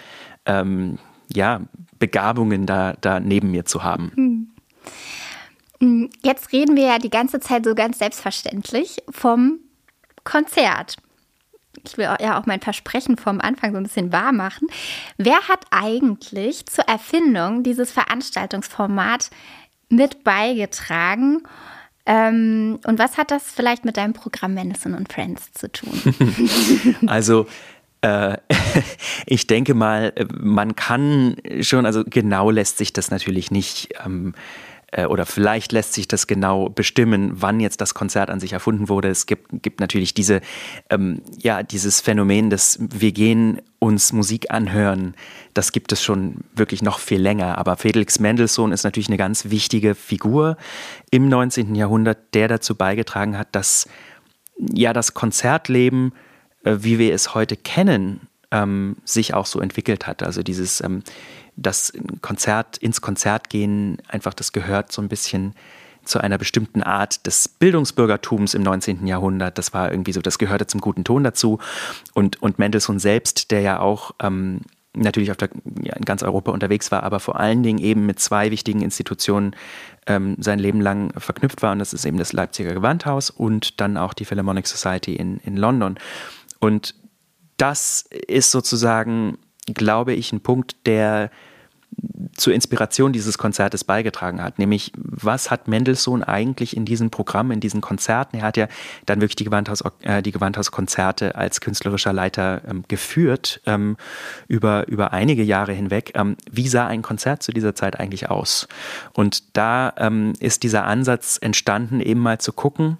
ähm, 0.45 0.99
ja, 1.33 1.61
Begabungen 1.99 2.65
da, 2.65 2.93
da 3.01 3.19
neben 3.19 3.51
mir 3.51 3.65
zu 3.65 3.83
haben. 3.83 4.11
Hm. 4.15 4.47
hm. 5.79 6.09
Jetzt 6.23 6.51
reden 6.51 6.75
wir 6.75 6.85
ja 6.85 6.99
die 6.99 7.09
ganze 7.09 7.39
Zeit 7.39 7.65
so 7.65 7.73
ganz 7.75 7.99
selbstverständlich 7.99 8.97
vom 9.09 9.59
Konzert. 10.23 10.97
Ich 11.83 11.97
will 11.97 12.07
ja 12.19 12.39
auch 12.39 12.45
mein 12.45 12.61
Versprechen 12.61 13.17
vom 13.17 13.41
Anfang 13.41 13.71
so 13.71 13.77
ein 13.77 13.83
bisschen 13.83 14.11
wahr 14.11 14.31
machen. 14.31 14.67
Wer 15.17 15.47
hat 15.47 15.65
eigentlich 15.71 16.65
zur 16.67 16.85
Erfindung 16.85 17.63
dieses 17.63 17.91
Veranstaltungsformat 17.91 19.29
mit 19.89 20.23
beigetragen? 20.23 21.43
Ähm, 22.05 22.79
und 22.85 22.99
was 22.99 23.17
hat 23.17 23.31
das 23.31 23.51
vielleicht 23.51 23.83
mit 23.83 23.97
deinem 23.97 24.13
Programm 24.13 24.53
Madison 24.53 24.93
und 24.93 25.11
Friends 25.11 25.51
zu 25.53 25.71
tun? 25.71 25.99
also 27.07 27.47
äh, 28.01 28.37
ich 29.25 29.47
denke 29.47 29.73
mal, 29.73 30.13
man 30.37 30.75
kann 30.75 31.37
schon, 31.61 31.85
also 31.85 32.03
genau 32.05 32.51
lässt 32.51 32.77
sich 32.77 32.93
das 32.93 33.11
natürlich 33.11 33.51
nicht. 33.51 33.89
Ähm, 34.05 34.35
äh, 34.95 35.05
oder 35.05 35.25
vielleicht 35.25 35.71
lässt 35.71 35.93
sich 35.93 36.07
das 36.07 36.25
genau 36.25 36.69
bestimmen, 36.69 37.31
wann 37.33 37.59
jetzt 37.59 37.81
das 37.81 37.93
Konzert 37.93 38.29
an 38.29 38.39
sich 38.39 38.53
erfunden 38.53 38.87
wurde. 38.87 39.09
Es 39.09 39.25
gibt, 39.25 39.61
gibt 39.61 39.79
natürlich 39.81 40.13
diese, 40.13 40.39
ähm, 40.89 41.21
ja, 41.37 41.63
dieses 41.63 41.99
Phänomen, 41.99 42.49
dass 42.49 42.79
wir 42.79 43.11
gehen 43.11 43.61
uns 43.79 44.13
Musik 44.13 44.51
anhören, 44.51 45.13
das 45.53 45.71
gibt 45.71 45.91
es 45.91 46.01
schon 46.01 46.37
wirklich 46.55 46.81
noch 46.81 46.99
viel 46.99 47.21
länger. 47.21 47.57
Aber 47.57 47.75
Felix 47.75 48.19
Mendelssohn 48.19 48.71
ist 48.71 48.83
natürlich 48.83 49.09
eine 49.09 49.17
ganz 49.17 49.49
wichtige 49.49 49.95
Figur 49.95 50.57
im 51.11 51.27
19. 51.27 51.75
Jahrhundert, 51.75 52.33
der 52.33 52.47
dazu 52.47 52.75
beigetragen 52.75 53.37
hat, 53.37 53.49
dass 53.51 53.87
ja 54.57 54.93
das 54.93 55.13
Konzertleben, 55.13 56.13
äh, 56.63 56.77
wie 56.79 56.99
wir 56.99 57.13
es 57.13 57.35
heute 57.35 57.57
kennen, 57.57 58.21
ähm, 58.51 58.95
sich 59.03 59.33
auch 59.33 59.45
so 59.45 59.59
entwickelt 59.59 60.07
hat. 60.07 60.23
Also 60.23 60.41
dieses, 60.41 60.79
ähm, 60.81 61.03
das 61.55 61.93
Konzert, 62.21 62.77
ins 62.77 63.01
Konzert 63.01 63.49
gehen, 63.49 63.97
einfach 64.07 64.33
das 64.33 64.51
gehört 64.51 64.91
so 64.91 65.01
ein 65.01 65.09
bisschen 65.09 65.53
zu 66.03 66.19
einer 66.19 66.37
bestimmten 66.37 66.83
Art 66.83 67.25
des 67.25 67.47
Bildungsbürgertums 67.47 68.53
im 68.53 68.61
19. 68.61 69.07
Jahrhundert. 69.07 69.57
Das 69.57 69.73
war 69.73 69.91
irgendwie 69.91 70.11
so, 70.11 70.21
das 70.21 70.37
gehörte 70.37 70.67
zum 70.67 70.81
guten 70.81 71.03
Ton 71.03 71.23
dazu. 71.23 71.59
Und, 72.13 72.41
und 72.41 72.59
Mendelssohn 72.59 72.99
selbst, 72.99 73.51
der 73.51 73.61
ja 73.61 73.79
auch 73.79 74.11
ähm, 74.21 74.61
natürlich 74.95 75.31
auf 75.31 75.37
der, 75.37 75.49
ja, 75.81 75.95
in 75.95 76.05
ganz 76.05 76.23
Europa 76.23 76.51
unterwegs 76.51 76.91
war, 76.91 77.03
aber 77.03 77.19
vor 77.19 77.39
allen 77.39 77.63
Dingen 77.63 77.79
eben 77.79 78.05
mit 78.05 78.19
zwei 78.19 78.51
wichtigen 78.51 78.81
Institutionen 78.81 79.55
ähm, 80.07 80.37
sein 80.39 80.59
Leben 80.59 80.81
lang 80.81 81.11
verknüpft 81.19 81.61
war. 81.61 81.71
Und 81.71 81.79
das 81.79 81.93
ist 81.93 82.05
eben 82.05 82.17
das 82.17 82.33
Leipziger 82.33 82.73
Gewandhaus 82.73 83.29
und 83.29 83.81
dann 83.81 83.97
auch 83.97 84.13
die 84.13 84.25
Philharmonic 84.25 84.67
Society 84.67 85.15
in, 85.15 85.37
in 85.37 85.57
London. 85.57 85.97
Und 86.59 86.95
das 87.57 88.05
ist 88.27 88.51
sozusagen, 88.51 89.37
glaube 89.65 90.13
ich, 90.13 90.31
ein 90.31 90.41
Punkt, 90.41 90.75
der 90.85 91.29
zur 92.35 92.53
Inspiration 92.53 93.13
dieses 93.13 93.37
Konzertes 93.37 93.83
beigetragen 93.83 94.41
hat. 94.41 94.59
Nämlich, 94.59 94.91
was 94.95 95.49
hat 95.51 95.67
Mendelssohn 95.67 96.23
eigentlich 96.23 96.75
in 96.75 96.83
diesem 96.85 97.09
Programm, 97.09 97.51
in 97.51 97.61
diesen 97.61 97.79
Konzerten? 97.79 98.37
Er 98.37 98.43
hat 98.43 98.57
ja 98.57 98.67
dann 99.05 99.21
wirklich 99.21 99.37
die, 99.37 99.45
Gewandhaus, 99.45 99.83
äh, 100.01 100.21
die 100.21 100.31
Gewandhauskonzerte 100.31 101.35
als 101.35 101.61
künstlerischer 101.61 102.11
Leiter 102.11 102.61
ähm, 102.67 102.83
geführt 102.87 103.61
ähm, 103.65 103.95
über, 104.47 104.87
über 104.87 105.13
einige 105.13 105.43
Jahre 105.43 105.71
hinweg. 105.73 106.11
Ähm, 106.15 106.35
wie 106.51 106.67
sah 106.67 106.87
ein 106.87 107.01
Konzert 107.01 107.41
zu 107.41 107.51
dieser 107.53 107.75
Zeit 107.75 107.99
eigentlich 107.99 108.29
aus? 108.29 108.67
Und 109.13 109.55
da 109.55 109.93
ähm, 109.97 110.33
ist 110.39 110.63
dieser 110.63 110.85
Ansatz 110.85 111.37
entstanden, 111.39 112.01
eben 112.01 112.19
mal 112.19 112.39
zu 112.39 112.51
gucken, 112.51 112.97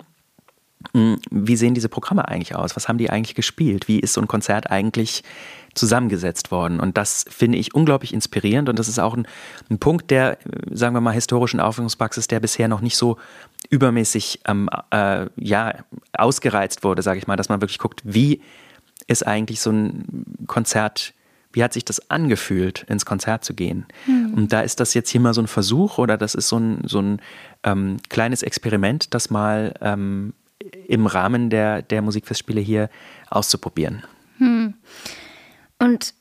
wie 0.94 1.56
sehen 1.56 1.74
diese 1.74 1.90
Programme 1.90 2.28
eigentlich 2.28 2.56
aus? 2.56 2.76
Was 2.76 2.88
haben 2.88 2.98
die 2.98 3.10
eigentlich 3.10 3.36
gespielt? 3.36 3.88
Wie 3.88 4.00
ist 4.00 4.14
so 4.14 4.22
ein 4.22 4.28
Konzert 4.28 4.70
eigentlich 4.70 5.24
zusammengesetzt 5.76 6.52
worden. 6.52 6.80
Und 6.80 6.98
das 6.98 7.26
finde 7.30 7.58
ich 7.58 7.76
unglaublich 7.76 8.14
inspirierend 8.14 8.70
und 8.70 8.80
das 8.80 8.88
ist 8.88 8.98
auch 8.98 9.16
ein, 9.16 9.28
ein 9.70 9.78
Punkt 9.78 10.10
der, 10.10 10.38
sagen 10.72 10.96
wir 10.96 11.02
mal, 11.02 11.12
historischen 11.12 11.60
Aufführungspraxis, 11.60 12.28
der 12.28 12.40
bisher 12.40 12.68
noch 12.68 12.82
nicht 12.82 12.98
so 12.98 13.18
übermäßig 13.70 14.40
ähm, 14.48 14.70
äh, 14.92 15.28
ja, 15.36 15.76
ausgereizt 16.18 16.84
wurde, 16.84 17.02
sage 17.02 17.20
ich 17.20 17.28
mal, 17.28 17.36
dass 17.36 17.50
man 17.50 17.62
wirklich 17.62 17.80
guckt, 17.80 18.02
wie 18.06 18.42
ist 19.08 19.28
eigentlich 19.28 19.60
so 19.60 19.70
ein 19.70 20.26
Konzert 20.48 21.14
wie 21.52 21.64
hat 21.64 21.72
sich 21.72 21.86
das 21.86 22.10
angefühlt, 22.12 22.84
ins 22.90 23.06
Konzert 23.06 23.46
zu 23.46 23.54
gehen? 23.54 23.86
Mhm. 24.08 24.34
Und 24.34 24.52
da 24.52 24.60
ist 24.60 24.82
das 24.82 24.94
jetzt 24.94 25.10
hier 25.10 25.22
mal 25.22 25.34
so 25.34 25.40
ein 25.40 25.48
Versuch 25.48 25.98
oder 25.98 26.18
das 26.18 26.36
ist 26.36 26.50
so 26.50 26.58
ein, 26.58 26.82
so 26.86 27.00
ein 27.00 27.22
ähm, 27.64 27.96
kleines 28.10 28.44
Experiment, 28.44 29.14
das 29.14 29.30
mal 29.30 29.74
ähm, 29.80 30.34
im 30.88 31.08
Rahmen 31.08 31.50
der, 31.50 31.82
der 31.82 32.02
Musikfestspiele 32.02 32.62
hier 32.62 32.90
auszuprobieren. 33.30 34.04
Hm. 34.38 34.74
Und 35.80 36.14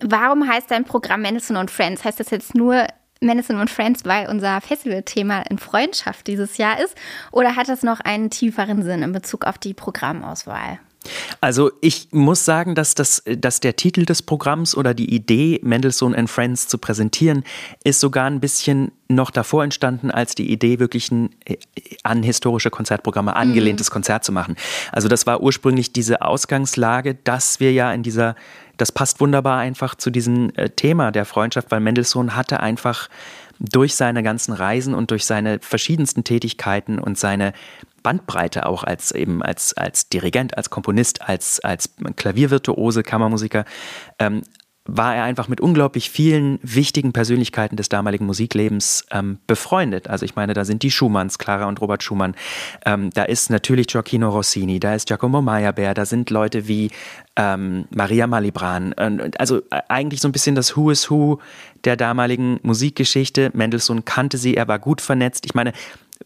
warum 0.00 0.48
heißt 0.48 0.70
dein 0.70 0.84
Programm 0.84 1.22
Mendelssohn 1.22 1.56
und 1.56 1.70
Friends? 1.70 2.04
Heißt 2.04 2.20
das 2.20 2.30
jetzt 2.30 2.54
nur 2.54 2.86
Mendelssohn 3.20 3.60
und 3.60 3.70
Friends, 3.70 4.04
weil 4.04 4.28
unser 4.28 4.60
Festivalthema 4.60 5.42
in 5.48 5.58
Freundschaft 5.58 6.26
dieses 6.26 6.58
Jahr 6.58 6.80
ist? 6.80 6.96
Oder 7.30 7.56
hat 7.56 7.68
das 7.68 7.82
noch 7.82 8.00
einen 8.00 8.30
tieferen 8.30 8.82
Sinn 8.82 9.02
in 9.02 9.12
Bezug 9.12 9.44
auf 9.44 9.58
die 9.58 9.74
Programmauswahl? 9.74 10.80
Also 11.40 11.72
ich 11.80 12.08
muss 12.12 12.44
sagen, 12.44 12.74
dass, 12.74 12.94
das, 12.94 13.22
dass 13.24 13.60
der 13.60 13.76
Titel 13.76 14.04
des 14.04 14.22
Programms 14.22 14.76
oder 14.76 14.94
die 14.94 15.14
Idee, 15.14 15.60
Mendelssohn 15.62 16.14
and 16.14 16.30
Friends 16.30 16.68
zu 16.68 16.78
präsentieren, 16.78 17.44
ist 17.84 18.00
sogar 18.00 18.26
ein 18.26 18.40
bisschen 18.40 18.92
noch 19.08 19.30
davor 19.30 19.64
entstanden, 19.64 20.10
als 20.10 20.34
die 20.34 20.50
Idee, 20.50 20.78
wirklich 20.78 21.10
ein 21.10 21.30
äh, 21.44 21.56
an 22.02 22.22
historische 22.22 22.70
Konzertprogramme 22.70 23.36
angelehntes 23.36 23.90
mhm. 23.90 23.92
Konzert 23.92 24.24
zu 24.24 24.32
machen. 24.32 24.56
Also 24.90 25.08
das 25.08 25.26
war 25.26 25.42
ursprünglich 25.42 25.92
diese 25.92 26.22
Ausgangslage, 26.22 27.14
dass 27.14 27.60
wir 27.60 27.72
ja 27.72 27.92
in 27.92 28.02
dieser, 28.02 28.34
das 28.76 28.92
passt 28.92 29.20
wunderbar 29.20 29.58
einfach 29.58 29.94
zu 29.94 30.10
diesem 30.10 30.50
äh, 30.56 30.70
Thema 30.70 31.10
der 31.10 31.24
Freundschaft, 31.24 31.70
weil 31.70 31.80
Mendelssohn 31.80 32.34
hatte 32.36 32.60
einfach 32.60 33.08
durch 33.58 33.94
seine 33.94 34.22
ganzen 34.22 34.52
Reisen 34.52 34.94
und 34.94 35.10
durch 35.10 35.24
seine 35.24 35.60
verschiedensten 35.60 36.24
Tätigkeiten 36.24 36.98
und 36.98 37.16
seine 37.18 37.52
Bandbreite 38.02 38.66
auch 38.66 38.84
als 38.84 39.12
eben 39.12 39.42
als, 39.42 39.74
als 39.74 40.08
Dirigent, 40.08 40.56
als 40.56 40.70
Komponist, 40.70 41.22
als, 41.22 41.60
als 41.60 41.94
Klaviervirtuose, 42.16 43.02
Kammermusiker, 43.02 43.64
ähm, 44.18 44.42
war 44.84 45.14
er 45.14 45.24
einfach 45.24 45.46
mit 45.46 45.60
unglaublich 45.60 46.10
vielen 46.10 46.58
wichtigen 46.62 47.12
Persönlichkeiten 47.12 47.76
des 47.76 47.88
damaligen 47.88 48.26
Musiklebens 48.26 49.06
ähm, 49.12 49.38
befreundet. 49.46 50.08
Also 50.08 50.24
ich 50.24 50.34
meine, 50.34 50.54
da 50.54 50.64
sind 50.64 50.82
die 50.82 50.90
Schumanns, 50.90 51.38
Clara 51.38 51.66
und 51.66 51.80
Robert 51.80 52.02
Schumann, 52.02 52.34
ähm, 52.84 53.10
da 53.10 53.22
ist 53.22 53.48
natürlich 53.48 53.86
Gioacchino 53.86 54.28
Rossini, 54.28 54.80
da 54.80 54.94
ist 54.94 55.06
Giacomo 55.06 55.40
Meyerbeer, 55.40 55.94
da 55.94 56.04
sind 56.04 56.30
Leute 56.30 56.66
wie 56.66 56.90
ähm, 57.36 57.86
Maria 57.94 58.26
Malibran. 58.26 58.92
also 59.38 59.58
äh, 59.70 59.82
eigentlich 59.88 60.20
so 60.20 60.28
ein 60.28 60.32
bisschen 60.32 60.56
das 60.56 60.76
Who 60.76 60.90
is 60.90 61.08
Who 61.10 61.38
der 61.84 61.96
damaligen 61.96 62.58
Musikgeschichte. 62.62 63.50
Mendelssohn 63.54 64.04
kannte 64.04 64.36
sie, 64.36 64.56
er 64.56 64.66
war 64.66 64.80
gut 64.80 65.00
vernetzt. 65.00 65.46
Ich 65.46 65.54
meine, 65.54 65.72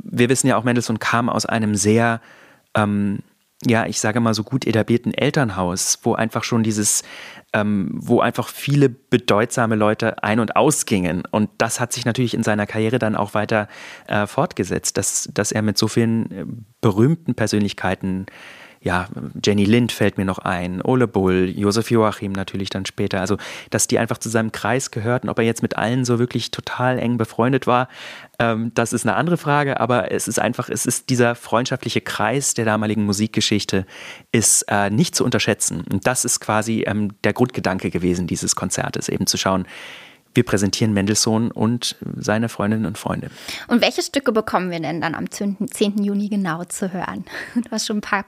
wir 0.03 0.29
wissen 0.29 0.47
ja 0.47 0.57
auch, 0.57 0.65
Mendelssohn 0.65 0.99
kam 0.99 1.29
aus 1.29 1.47
einem 1.47 1.75
sehr, 1.75 2.21
ähm, 2.75 3.21
ja, 3.65 3.87
ich 3.87 4.01
sage 4.01 4.21
mal 4.21 4.35
so 4.35 4.45
gut 4.45 4.67
etablierten 4.67 5.15
Elternhaus, 5.15 6.01
wo 6.03 6.15
einfach 6.15 6.45
schon 6.45 6.63
dieses, 6.63 7.03
ähm, 7.53 7.91
wo 7.95 8.21
einfach 8.21 8.49
viele 8.49 8.89
bedeutsame 8.89 9.77
Leute 9.77 10.23
ein- 10.23 10.41
und 10.41 10.57
ausgingen. 10.57 11.23
Und 11.31 11.49
das 11.59 11.81
hat 11.81 11.93
sich 11.93 12.05
natürlich 12.05 12.35
in 12.35 12.43
seiner 12.43 12.67
Karriere 12.67 12.99
dann 12.99 13.17
auch 13.17 13.35
weiter 13.35 13.69
äh, 14.09 14.27
fortgesetzt, 14.27 14.99
dass, 14.99 15.29
dass 15.33 15.53
er 15.53 15.63
mit 15.63 15.79
so 15.79 15.89
vielen 15.89 16.31
äh, 16.31 16.45
berühmten 16.81 17.35
Persönlichkeiten 17.35 18.27
ja, 18.87 19.09
Jenny 19.45 19.65
Lind 19.65 19.91
fällt 19.91 20.17
mir 20.17 20.25
noch 20.25 20.39
ein, 20.39 20.81
Ole 20.81 21.09
Bull, 21.09 21.53
Josef 21.57 21.91
Joachim 21.91 22.31
natürlich 22.31 22.71
dann 22.71 22.87
später. 22.87 23.21
Also, 23.21 23.37
dass 23.71 23.89
die 23.89 23.99
einfach 23.99 24.19
zu 24.19 24.29
seinem 24.29 24.53
Kreis 24.53 24.93
gehörten. 24.93 25.29
Ob 25.29 25.41
er 25.41 25.45
jetzt 25.45 25.61
mit 25.61 25.77
allen 25.77 26.05
so 26.05 26.21
wirklich 26.21 26.53
total 26.53 27.01
eng 27.01 27.19
befreundet 27.19 27.67
war, 27.67 27.89
ähm, 28.39 28.71
das 28.75 28.93
ist 28.93 29.05
eine 29.05 29.17
andere 29.17 29.39
Frage. 29.39 29.81
Aber 29.81 30.13
es 30.13 30.29
ist 30.29 30.39
einfach, 30.39 30.69
es 30.69 30.87
ist 30.87 31.11
dieser 31.11 31.35
freundschaftliche 31.35 32.01
Kreis 32.01 32.55
der 32.55 32.65
damaligen 32.65 33.05
Musikgeschichte 33.05 33.87
ist 34.31 34.63
äh, 34.69 34.89
nicht 34.89 35.17
zu 35.17 35.25
unterschätzen. 35.25 35.83
Und 35.91 36.07
das 36.07 36.25
ist 36.25 36.39
quasi 36.39 36.85
ähm, 36.87 37.11
der 37.25 37.33
Grundgedanke 37.33 37.91
gewesen 37.91 38.29
dieses 38.29 38.55
Konzertes, 38.55 39.09
eben 39.09 39.27
zu 39.27 39.37
schauen, 39.37 39.67
wir 40.37 40.45
präsentieren 40.45 40.93
Mendelssohn 40.93 41.51
und 41.51 41.97
seine 42.17 42.49
Freundinnen 42.49 42.87
und 42.87 42.99
Freunde. 42.99 43.31
Und 43.69 43.81
welche 43.81 44.03
Stücke 44.03 44.33
bekommen 44.33 44.71
wir 44.71 44.81
denn 44.81 45.01
dann 45.01 45.15
am 45.15 45.31
10. 45.31 45.57
Juni 46.03 46.29
genau 46.29 46.65
zu 46.65 46.93
hören? 46.93 47.25
Du 47.57 47.71
hast 47.71 47.87
schon 47.87 47.99
ein 47.99 48.03
paar 48.03 48.25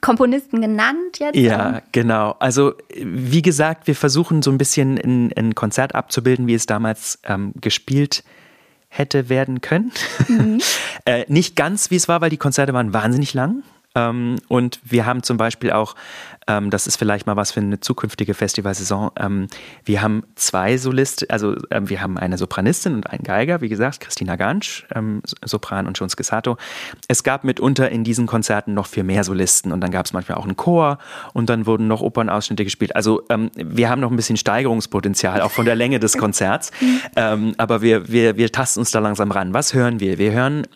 Komponisten 0.00 0.60
genannt 0.60 1.18
jetzt. 1.18 1.36
Ja, 1.36 1.80
genau. 1.92 2.34
Also 2.38 2.74
wie 2.96 3.40
gesagt, 3.40 3.86
wir 3.86 3.94
versuchen 3.94 4.42
so 4.42 4.50
ein 4.50 4.58
bisschen 4.58 4.98
ein, 4.98 5.54
Konzert 5.54 5.94
abzubilden, 5.94 6.46
wie 6.46 6.54
es 6.54 6.66
damals 6.66 7.20
ähm, 7.24 7.52
gespielt 7.60 8.24
hätte 8.88 9.28
werden 9.28 9.60
können. 9.60 9.92
Mhm. 10.28 10.60
äh, 11.04 11.24
nicht 11.28 11.56
ganz, 11.56 11.90
wie 11.90 11.96
es 11.96 12.08
war, 12.08 12.20
weil 12.20 12.30
die 12.30 12.36
Konzerte 12.36 12.74
waren 12.74 12.92
wahnsinnig 12.92 13.32
lang. 13.32 13.62
Ähm, 13.94 14.36
und 14.48 14.80
wir 14.84 15.06
haben 15.06 15.22
zum 15.22 15.36
Beispiel 15.36 15.72
auch, 15.72 15.94
ähm, 16.48 16.70
das 16.70 16.86
ist 16.86 16.96
vielleicht 16.96 17.26
mal 17.26 17.36
was 17.36 17.52
für 17.52 17.60
eine 17.60 17.80
zukünftige 17.80 18.34
Festivalsaison, 18.34 19.10
ähm, 19.18 19.46
wir 19.84 20.02
haben 20.02 20.24
zwei 20.34 20.76
Solisten, 20.76 21.30
also 21.30 21.56
ähm, 21.70 21.88
wir 21.88 22.00
haben 22.00 22.18
eine 22.18 22.38
Sopranistin 22.38 22.94
und 22.94 23.10
einen 23.10 23.22
Geiger, 23.22 23.60
wie 23.60 23.68
gesagt, 23.68 24.00
Christina 24.00 24.36
Gansch, 24.36 24.86
ähm, 24.94 25.22
Sopran 25.44 25.86
und 25.86 25.98
Jones 25.98 26.16
Gesato. 26.16 26.56
Es 27.08 27.22
gab 27.22 27.44
mitunter 27.44 27.90
in 27.90 28.04
diesen 28.04 28.26
Konzerten 28.26 28.74
noch 28.74 28.86
viel 28.86 29.04
mehr 29.04 29.24
Solisten 29.24 29.72
und 29.72 29.80
dann 29.80 29.90
gab 29.90 30.06
es 30.06 30.12
manchmal 30.12 30.38
auch 30.38 30.44
einen 30.44 30.56
Chor 30.56 30.98
und 31.32 31.48
dann 31.48 31.66
wurden 31.66 31.86
noch 31.86 32.00
Opernausschnitte 32.00 32.64
gespielt. 32.64 32.96
Also 32.96 33.22
ähm, 33.28 33.50
wir 33.54 33.88
haben 33.88 34.00
noch 34.00 34.10
ein 34.10 34.16
bisschen 34.16 34.36
Steigerungspotenzial, 34.36 35.40
auch 35.42 35.52
von 35.52 35.64
der 35.64 35.76
Länge 35.76 36.00
des 36.00 36.16
Konzerts. 36.18 36.70
aber 37.14 37.82
wir, 37.82 38.08
wir, 38.08 38.36
wir 38.36 38.50
tasten 38.50 38.80
uns 38.80 38.90
da 38.90 38.98
langsam 38.98 39.30
ran. 39.30 39.54
Was 39.54 39.74
hören 39.74 40.00
wir? 40.00 40.18
Wir 40.18 40.32
hören 40.32 40.66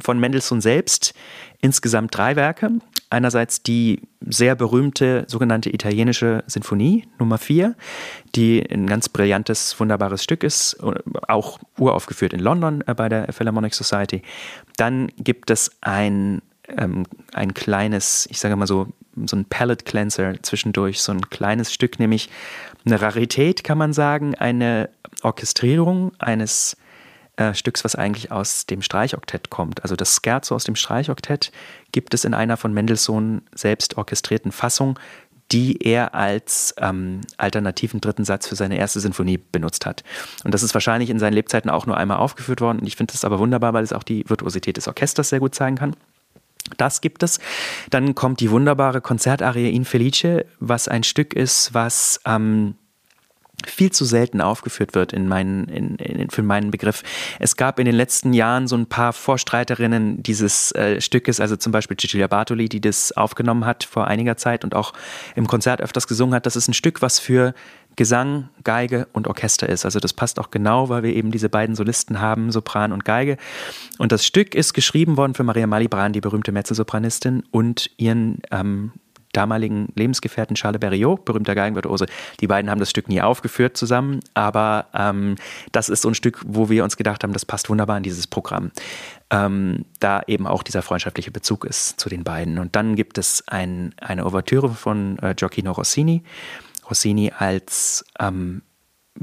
von 0.00 0.18
Mendelssohn 0.18 0.60
selbst 0.60 1.14
insgesamt 1.60 2.16
drei 2.16 2.36
Werke. 2.36 2.70
Einerseits 3.10 3.62
die 3.64 4.02
sehr 4.20 4.54
berühmte 4.54 5.24
sogenannte 5.26 5.74
italienische 5.74 6.44
Sinfonie 6.46 7.08
Nummer 7.18 7.38
4, 7.38 7.74
die 8.36 8.64
ein 8.70 8.86
ganz 8.86 9.08
brillantes, 9.08 9.78
wunderbares 9.80 10.22
Stück 10.22 10.44
ist, 10.44 10.76
auch 11.26 11.58
uraufgeführt 11.76 12.32
in 12.32 12.38
London 12.38 12.84
äh, 12.86 12.94
bei 12.94 13.08
der 13.08 13.32
Philharmonic 13.32 13.74
Society. 13.74 14.22
Dann 14.76 15.08
gibt 15.16 15.50
es 15.50 15.72
ein, 15.80 16.40
ähm, 16.68 17.04
ein 17.34 17.52
kleines, 17.52 18.28
ich 18.30 18.38
sage 18.38 18.54
mal 18.54 18.68
so, 18.68 18.86
so 19.26 19.36
ein 19.36 19.44
Palette 19.44 19.84
Cleanser 19.84 20.34
zwischendurch, 20.42 21.00
so 21.00 21.10
ein 21.10 21.28
kleines 21.30 21.72
Stück, 21.72 21.98
nämlich 21.98 22.30
eine 22.86 23.02
Rarität, 23.02 23.64
kann 23.64 23.76
man 23.76 23.92
sagen, 23.92 24.36
eine 24.36 24.88
Orchestrierung 25.22 26.12
eines 26.20 26.76
äh, 27.40 27.54
Stücks, 27.54 27.84
was 27.84 27.94
eigentlich 27.94 28.30
aus 28.30 28.66
dem 28.66 28.82
Streichoktett 28.82 29.48
kommt. 29.48 29.82
Also 29.82 29.96
das 29.96 30.20
Scherzo 30.22 30.54
aus 30.54 30.64
dem 30.64 30.76
Streichoktett 30.76 31.52
gibt 31.90 32.12
es 32.12 32.24
in 32.24 32.34
einer 32.34 32.58
von 32.58 32.74
Mendelssohn 32.74 33.42
selbst 33.54 33.96
orchestrierten 33.96 34.52
Fassung, 34.52 34.98
die 35.50 35.78
er 35.82 36.14
als 36.14 36.74
ähm, 36.78 37.22
alternativen 37.38 38.00
dritten 38.00 38.24
Satz 38.24 38.46
für 38.46 38.56
seine 38.56 38.76
erste 38.76 39.00
Sinfonie 39.00 39.38
benutzt 39.38 39.86
hat. 39.86 40.04
Und 40.44 40.52
das 40.52 40.62
ist 40.62 40.74
wahrscheinlich 40.74 41.08
in 41.08 41.18
seinen 41.18 41.32
Lebzeiten 41.32 41.70
auch 41.70 41.86
nur 41.86 41.96
einmal 41.96 42.18
aufgeführt 42.18 42.60
worden. 42.60 42.86
Ich 42.86 42.96
finde 42.96 43.12
das 43.12 43.24
aber 43.24 43.38
wunderbar, 43.38 43.72
weil 43.72 43.82
es 43.82 43.94
auch 43.94 44.04
die 44.04 44.28
Virtuosität 44.28 44.76
des 44.76 44.86
Orchesters 44.86 45.30
sehr 45.30 45.40
gut 45.40 45.54
zeigen 45.54 45.76
kann. 45.76 45.96
Das 46.76 47.00
gibt 47.00 47.22
es. 47.22 47.40
Dann 47.88 48.14
kommt 48.14 48.40
die 48.40 48.50
wunderbare 48.50 49.00
Konzertarie 49.00 49.70
Infelice, 49.70 50.44
was 50.60 50.88
ein 50.88 51.04
Stück 51.04 51.32
ist, 51.32 51.72
was 51.72 52.20
ähm, 52.26 52.74
viel 53.66 53.92
zu 53.92 54.04
selten 54.04 54.40
aufgeführt 54.40 54.94
wird 54.94 55.12
in 55.12 55.28
meinen, 55.28 55.68
in, 55.68 55.96
in, 55.96 56.30
für 56.30 56.42
meinen 56.42 56.70
Begriff. 56.70 57.02
Es 57.38 57.56
gab 57.56 57.78
in 57.78 57.86
den 57.86 57.94
letzten 57.94 58.32
Jahren 58.32 58.66
so 58.66 58.76
ein 58.76 58.86
paar 58.86 59.12
Vorstreiterinnen 59.12 60.22
dieses 60.22 60.72
äh, 60.72 61.00
Stückes, 61.00 61.40
also 61.40 61.56
zum 61.56 61.72
Beispiel 61.72 61.96
Cecilia 61.96 62.26
Bartoli, 62.26 62.68
die 62.68 62.80
das 62.80 63.12
aufgenommen 63.12 63.66
hat 63.66 63.84
vor 63.84 64.06
einiger 64.06 64.36
Zeit 64.36 64.64
und 64.64 64.74
auch 64.74 64.92
im 65.34 65.46
Konzert 65.46 65.80
öfters 65.80 66.06
gesungen 66.06 66.34
hat. 66.34 66.46
Das 66.46 66.56
ist 66.56 66.68
ein 66.68 66.74
Stück, 66.74 67.02
was 67.02 67.18
für 67.18 67.54
Gesang, 67.96 68.48
Geige 68.64 69.08
und 69.12 69.26
Orchester 69.26 69.68
ist. 69.68 69.84
Also 69.84 70.00
das 70.00 70.12
passt 70.12 70.38
auch 70.38 70.50
genau, 70.50 70.88
weil 70.88 71.02
wir 71.02 71.14
eben 71.14 71.30
diese 71.30 71.48
beiden 71.48 71.74
Solisten 71.74 72.20
haben, 72.20 72.50
Sopran 72.50 72.92
und 72.92 73.04
Geige. 73.04 73.36
Und 73.98 74.12
das 74.12 74.24
Stück 74.24 74.54
ist 74.54 74.72
geschrieben 74.72 75.16
worden 75.16 75.34
für 75.34 75.42
Maria 75.42 75.66
Malibran, 75.66 76.12
die 76.12 76.20
berühmte 76.20 76.52
Mezzosopranistin, 76.52 77.42
und 77.50 77.90
ihren 77.96 78.40
ähm, 78.50 78.92
damaligen 79.32 79.88
Lebensgefährten 79.94 80.56
Charles 80.56 80.80
Berriot, 80.80 81.24
berühmter 81.24 81.54
Geigenvirtuose. 81.54 82.06
Die 82.40 82.46
beiden 82.46 82.70
haben 82.70 82.80
das 82.80 82.90
Stück 82.90 83.08
nie 83.08 83.20
aufgeführt 83.20 83.76
zusammen, 83.76 84.20
aber 84.34 84.86
ähm, 84.94 85.36
das 85.72 85.88
ist 85.88 86.02
so 86.02 86.08
ein 86.08 86.14
Stück, 86.14 86.40
wo 86.46 86.68
wir 86.68 86.84
uns 86.84 86.96
gedacht 86.96 87.22
haben, 87.22 87.32
das 87.32 87.44
passt 87.44 87.68
wunderbar 87.68 87.96
in 87.96 88.02
dieses 88.02 88.26
Programm. 88.26 88.70
Ähm, 89.30 89.84
da 90.00 90.22
eben 90.26 90.46
auch 90.46 90.62
dieser 90.62 90.82
freundschaftliche 90.82 91.30
Bezug 91.30 91.64
ist 91.64 92.00
zu 92.00 92.08
den 92.08 92.24
beiden. 92.24 92.58
Und 92.58 92.74
dann 92.74 92.96
gibt 92.96 93.16
es 93.18 93.46
ein, 93.46 93.94
eine 94.00 94.26
Ouvertüre 94.26 94.70
von 94.70 95.18
äh, 95.20 95.34
Gioacchino 95.34 95.72
Rossini. 95.72 96.22
Rossini 96.88 97.32
als 97.36 98.04
ähm, 98.18 98.62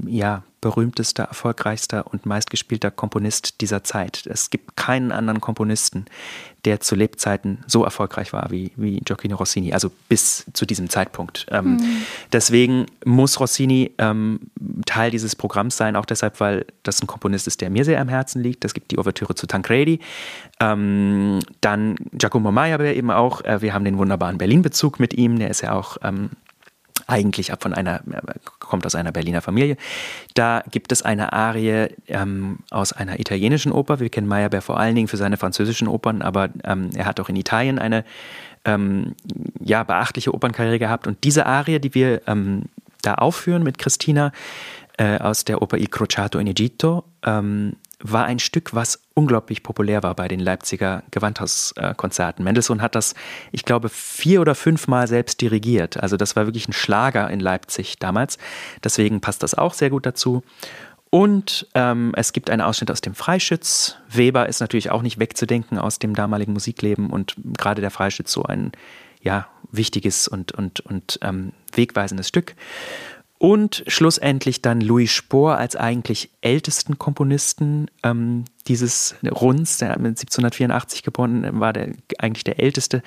ja, 0.05 0.43
berühmtester, 0.67 1.23
erfolgreichster 1.23 2.07
und 2.07 2.25
meistgespielter 2.25 2.91
Komponist 2.91 3.61
dieser 3.61 3.85
Zeit. 3.85 4.27
Es 4.27 4.49
gibt 4.49 4.75
keinen 4.75 5.13
anderen 5.13 5.39
Komponisten, 5.39 6.07
der 6.65 6.81
zu 6.81 6.93
Lebzeiten 6.93 7.59
so 7.67 7.85
erfolgreich 7.85 8.33
war 8.33 8.51
wie, 8.51 8.73
wie 8.75 8.99
Gioacchino 8.99 9.37
Rossini, 9.37 9.71
also 9.71 9.89
bis 10.09 10.45
zu 10.51 10.65
diesem 10.65 10.89
Zeitpunkt. 10.89 11.45
Ähm, 11.51 11.75
mhm. 11.77 11.97
Deswegen 12.33 12.87
muss 13.05 13.39
Rossini 13.39 13.91
ähm, 13.97 14.41
Teil 14.85 15.09
dieses 15.09 15.37
Programms 15.37 15.77
sein, 15.77 15.95
auch 15.95 16.05
deshalb, 16.05 16.41
weil 16.41 16.65
das 16.83 17.01
ein 17.01 17.07
Komponist 17.07 17.47
ist, 17.47 17.61
der 17.61 17.69
mir 17.69 17.85
sehr 17.85 18.01
am 18.01 18.09
Herzen 18.09 18.43
liegt. 18.43 18.65
Es 18.65 18.73
gibt 18.73 18.91
die 18.91 18.97
Ouvertüre 18.97 19.35
zu 19.35 19.47
Tancredi. 19.47 20.01
Ähm, 20.59 21.39
dann 21.61 21.95
Giacomo 22.11 22.51
Meyerbeer 22.51 22.93
eben 22.93 23.11
auch. 23.11 23.39
Äh, 23.45 23.61
wir 23.61 23.73
haben 23.73 23.85
den 23.85 23.97
wunderbaren 23.97 24.37
Berlin-Bezug 24.37 24.99
mit 24.99 25.13
ihm, 25.13 25.39
der 25.39 25.49
ist 25.49 25.61
ja 25.61 25.71
auch 25.71 25.95
ähm, 26.03 26.31
eigentlich 27.07 27.53
ab 27.53 27.63
von 27.63 27.73
einer, 27.73 28.01
kommt 28.59 28.85
aus 28.85 28.93
einer 28.93 29.11
Berliner 29.11 29.41
Familie. 29.41 29.77
Da 30.33 30.63
gibt 30.69 30.91
es 30.91 31.01
eine 31.01 31.33
Arie 31.33 31.87
ähm, 32.07 32.59
aus 32.69 32.93
einer 32.93 33.19
italienischen 33.19 33.71
Oper. 33.71 33.99
Wir 33.99 34.09
kennen 34.09 34.27
Meyerbeer 34.27 34.61
vor 34.61 34.79
allen 34.79 34.95
Dingen 34.95 35.07
für 35.07 35.17
seine 35.17 35.37
französischen 35.37 35.87
Opern, 35.87 36.21
aber 36.21 36.49
ähm, 36.63 36.89
er 36.93 37.05
hat 37.05 37.19
auch 37.19 37.29
in 37.29 37.37
Italien 37.37 37.79
eine 37.79 38.03
ähm, 38.65 39.15
ja, 39.59 39.83
beachtliche 39.83 40.33
Opernkarriere 40.33 40.79
gehabt. 40.79 41.07
Und 41.07 41.23
diese 41.23 41.45
Arie, 41.45 41.79
die 41.79 41.95
wir 41.95 42.21
ähm, 42.27 42.63
da 43.01 43.15
aufführen 43.15 43.63
mit 43.63 43.77
Christina 43.77 44.33
äh, 44.97 45.17
aus 45.17 45.45
der 45.45 45.61
Oper 45.61 45.77
Il 45.77 45.87
Crociato 45.87 46.39
in 46.39 46.47
Egitto, 46.47 47.05
ähm, 47.25 47.77
war 47.99 48.25
ein 48.25 48.39
Stück, 48.39 48.75
was 48.75 49.01
unglaublich 49.15 49.63
populär 49.63 50.03
war 50.03 50.13
bei 50.15 50.27
den 50.27 50.39
Leipziger 50.39 51.03
Gewandhauskonzerten. 51.11 52.43
Mendelssohn 52.43 52.81
hat 52.81 52.93
das, 52.93 53.15
ich 53.51 53.65
glaube, 53.65 53.89
vier 53.89 54.41
oder 54.41 54.53
fünfmal 54.53 55.07
selbst 55.07 55.41
dirigiert. 55.41 55.97
Also 55.97 56.15
das 56.15 56.35
war 56.35 56.45
wirklich 56.45 56.67
ein 56.67 56.73
Schlager 56.73 57.29
in 57.29 57.39
Leipzig 57.39 57.97
damals. 57.97 58.37
Deswegen 58.83 59.19
passt 59.19 59.41
das 59.41 59.55
auch 59.55 59.73
sehr 59.73 59.89
gut 59.89 60.05
dazu. 60.05 60.43
Und 61.09 61.67
ähm, 61.73 62.11
es 62.15 62.33
gibt 62.33 62.49
einen 62.49 62.61
Ausschnitt 62.61 62.91
aus 62.91 63.01
dem 63.01 63.15
Freischütz. 63.15 63.95
Weber 64.09 64.47
ist 64.49 64.59
natürlich 64.59 64.91
auch 64.91 65.01
nicht 65.01 65.19
wegzudenken 65.19 65.79
aus 65.79 65.99
dem 65.99 66.13
damaligen 66.13 66.53
Musikleben 66.53 67.09
und 67.09 67.35
gerade 67.57 67.81
der 67.81 67.91
Freischütz 67.91 68.31
so 68.31 68.43
ein 68.43 68.73
ja, 69.21 69.47
wichtiges 69.71 70.27
und, 70.27 70.51
und, 70.51 70.81
und 70.81 71.19
ähm, 71.21 71.53
wegweisendes 71.73 72.27
Stück. 72.27 72.55
Und 73.39 73.83
schlussendlich 73.87 74.63
dann 74.63 74.81
Louis 74.81 75.11
Spohr 75.11 75.57
als 75.57 75.75
eigentlich 75.75 76.31
ältesten 76.41 76.97
Komponisten 76.97 77.85
ähm, 78.03 78.45
dieses 78.67 79.15
Runds, 79.23 79.77
der 79.77 79.91
1784 79.91 81.03
geboren 81.03 81.59
war, 81.59 81.71
der 81.71 81.93
eigentlich 82.17 82.43
der 82.43 82.59
älteste. 82.59 83.03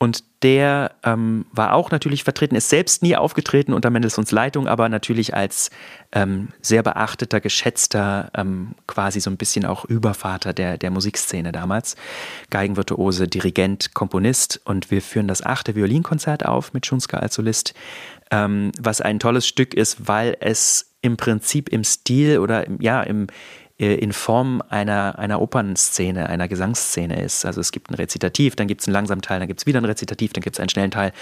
Und 0.00 0.22
der 0.44 0.92
ähm, 1.02 1.46
war 1.50 1.74
auch 1.74 1.90
natürlich 1.90 2.22
vertreten, 2.22 2.54
ist 2.54 2.68
selbst 2.68 3.02
nie 3.02 3.16
aufgetreten 3.16 3.72
unter 3.72 3.90
Mendelssohns 3.90 4.30
Leitung, 4.30 4.68
aber 4.68 4.88
natürlich 4.88 5.34
als 5.34 5.70
ähm, 6.12 6.50
sehr 6.62 6.84
beachteter, 6.84 7.40
geschätzter, 7.40 8.30
ähm, 8.36 8.76
quasi 8.86 9.18
so 9.18 9.28
ein 9.28 9.36
bisschen 9.36 9.64
auch 9.64 9.84
Übervater 9.84 10.52
der, 10.52 10.78
der 10.78 10.92
Musikszene 10.92 11.50
damals. 11.50 11.96
Geigenvirtuose, 12.50 13.26
Dirigent, 13.26 13.92
Komponist. 13.94 14.60
Und 14.64 14.92
wir 14.92 15.02
führen 15.02 15.26
das 15.26 15.44
achte 15.44 15.74
Violinkonzert 15.74 16.46
auf 16.46 16.72
mit 16.72 16.86
Schunska 16.86 17.16
als 17.16 17.34
Solist 17.34 17.74
ähm, 18.30 18.72
was 18.80 19.00
ein 19.00 19.18
tolles 19.18 19.46
Stück 19.46 19.74
ist, 19.74 20.08
weil 20.08 20.36
es 20.40 20.92
im 21.00 21.16
Prinzip 21.16 21.68
im 21.68 21.84
Stil 21.84 22.38
oder 22.38 22.66
ja, 22.80 23.02
im, 23.02 23.28
in 23.78 24.12
Form 24.12 24.60
einer, 24.68 25.18
einer 25.20 25.40
Opernszene, 25.40 26.28
einer 26.28 26.48
Gesangsszene 26.48 27.22
ist. 27.22 27.46
Also 27.46 27.60
es 27.60 27.70
gibt 27.70 27.90
ein 27.90 27.94
Rezitativ, 27.94 28.56
dann 28.56 28.66
gibt 28.66 28.80
es 28.80 28.88
einen 28.88 28.94
langsamen 28.94 29.22
Teil, 29.22 29.38
dann 29.38 29.46
gibt 29.46 29.60
es 29.60 29.66
wieder 29.66 29.80
ein 29.80 29.84
Rezitativ, 29.84 30.32
dann 30.32 30.42
gibt 30.42 30.56
es 30.56 30.60
einen 30.60 30.68
schnellen 30.68 30.90
Teil. 30.90 31.12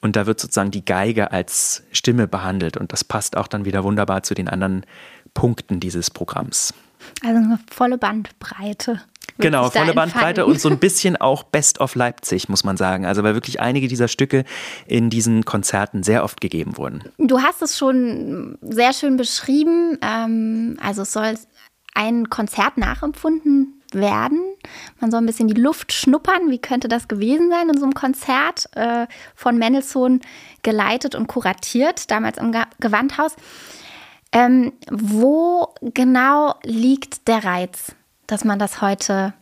Und 0.00 0.16
da 0.16 0.26
wird 0.26 0.40
sozusagen 0.40 0.70
die 0.70 0.84
Geige 0.84 1.30
als 1.30 1.82
Stimme 1.92 2.26
behandelt. 2.26 2.78
Und 2.78 2.94
das 2.94 3.04
passt 3.04 3.36
auch 3.36 3.48
dann 3.48 3.66
wieder 3.66 3.84
wunderbar 3.84 4.22
zu 4.22 4.32
den 4.34 4.48
anderen 4.48 4.86
Punkten 5.34 5.78
dieses 5.78 6.10
Programms. 6.10 6.72
Also 7.22 7.36
eine 7.36 7.58
volle 7.70 7.98
Bandbreite. 7.98 9.02
Genau, 9.38 9.70
volle 9.70 9.94
Bandbreite 9.94 10.44
und 10.44 10.60
so 10.60 10.68
ein 10.68 10.78
bisschen 10.80 11.16
auch 11.16 11.42
Best 11.42 11.80
of 11.80 11.94
Leipzig, 11.94 12.48
muss 12.48 12.64
man 12.64 12.76
sagen. 12.76 13.06
Also 13.06 13.22
weil 13.22 13.34
wirklich 13.34 13.60
einige 13.60 13.88
dieser 13.88 14.08
Stücke 14.08 14.44
in 14.86 15.10
diesen 15.10 15.44
Konzerten 15.44 16.02
sehr 16.02 16.24
oft 16.24 16.40
gegeben 16.40 16.76
wurden. 16.76 17.04
Du 17.18 17.40
hast 17.40 17.62
es 17.62 17.78
schon 17.78 18.58
sehr 18.60 18.92
schön 18.92 19.16
beschrieben. 19.16 19.98
Ähm, 20.02 20.78
also 20.82 21.02
es 21.02 21.12
soll 21.12 21.34
ein 21.94 22.30
Konzert 22.30 22.78
nachempfunden 22.78 23.82
werden. 23.92 24.40
Man 25.00 25.10
soll 25.10 25.20
ein 25.20 25.26
bisschen 25.26 25.48
die 25.48 25.60
Luft 25.60 25.92
schnuppern. 25.92 26.50
Wie 26.50 26.60
könnte 26.60 26.88
das 26.88 27.08
gewesen 27.08 27.50
sein 27.50 27.68
in 27.68 27.78
so 27.78 27.84
einem 27.84 27.94
Konzert 27.94 28.68
äh, 28.76 29.06
von 29.34 29.58
Mendelssohn 29.58 30.20
geleitet 30.62 31.14
und 31.14 31.26
kuratiert, 31.26 32.10
damals 32.10 32.38
im 32.38 32.54
Gewandhaus? 32.78 33.34
Ähm, 34.32 34.72
wo 34.90 35.74
genau 35.80 36.54
liegt 36.62 37.26
der 37.26 37.44
Reiz? 37.44 37.94
dass 38.30 38.44
man 38.44 38.58
das 38.58 38.80
heute 38.80 39.34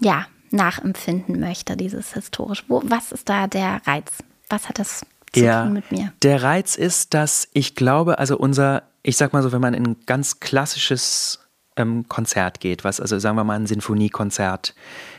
ja 0.00 0.26
nachempfinden 0.50 1.38
möchte, 1.38 1.76
dieses 1.76 2.14
historisch. 2.14 2.64
Wo, 2.68 2.82
was 2.84 3.12
ist 3.12 3.28
da 3.28 3.46
der 3.46 3.86
Reiz? 3.86 4.22
Was 4.48 4.68
hat 4.68 4.78
das 4.78 5.04
zu 5.32 5.44
ja, 5.44 5.64
tun 5.64 5.72
mit 5.74 5.90
mir? 5.90 6.12
Der 6.22 6.42
Reiz 6.42 6.76
ist, 6.76 7.14
dass 7.14 7.48
ich 7.52 7.74
glaube, 7.74 8.18
also 8.18 8.36
unser, 8.36 8.82
ich 9.02 9.16
sag 9.16 9.32
mal 9.32 9.42
so, 9.42 9.52
wenn 9.52 9.60
man 9.60 9.74
in 9.74 9.86
ein 9.86 9.96
ganz 10.06 10.40
klassisches 10.40 11.42
ähm, 11.76 12.06
Konzert 12.08 12.60
geht, 12.60 12.84
was, 12.84 13.00
also 13.00 13.18
sagen 13.18 13.36
wir 13.36 13.44
mal 13.44 13.54
ein 13.54 13.66
Sinfoniekonzert, 13.66 14.74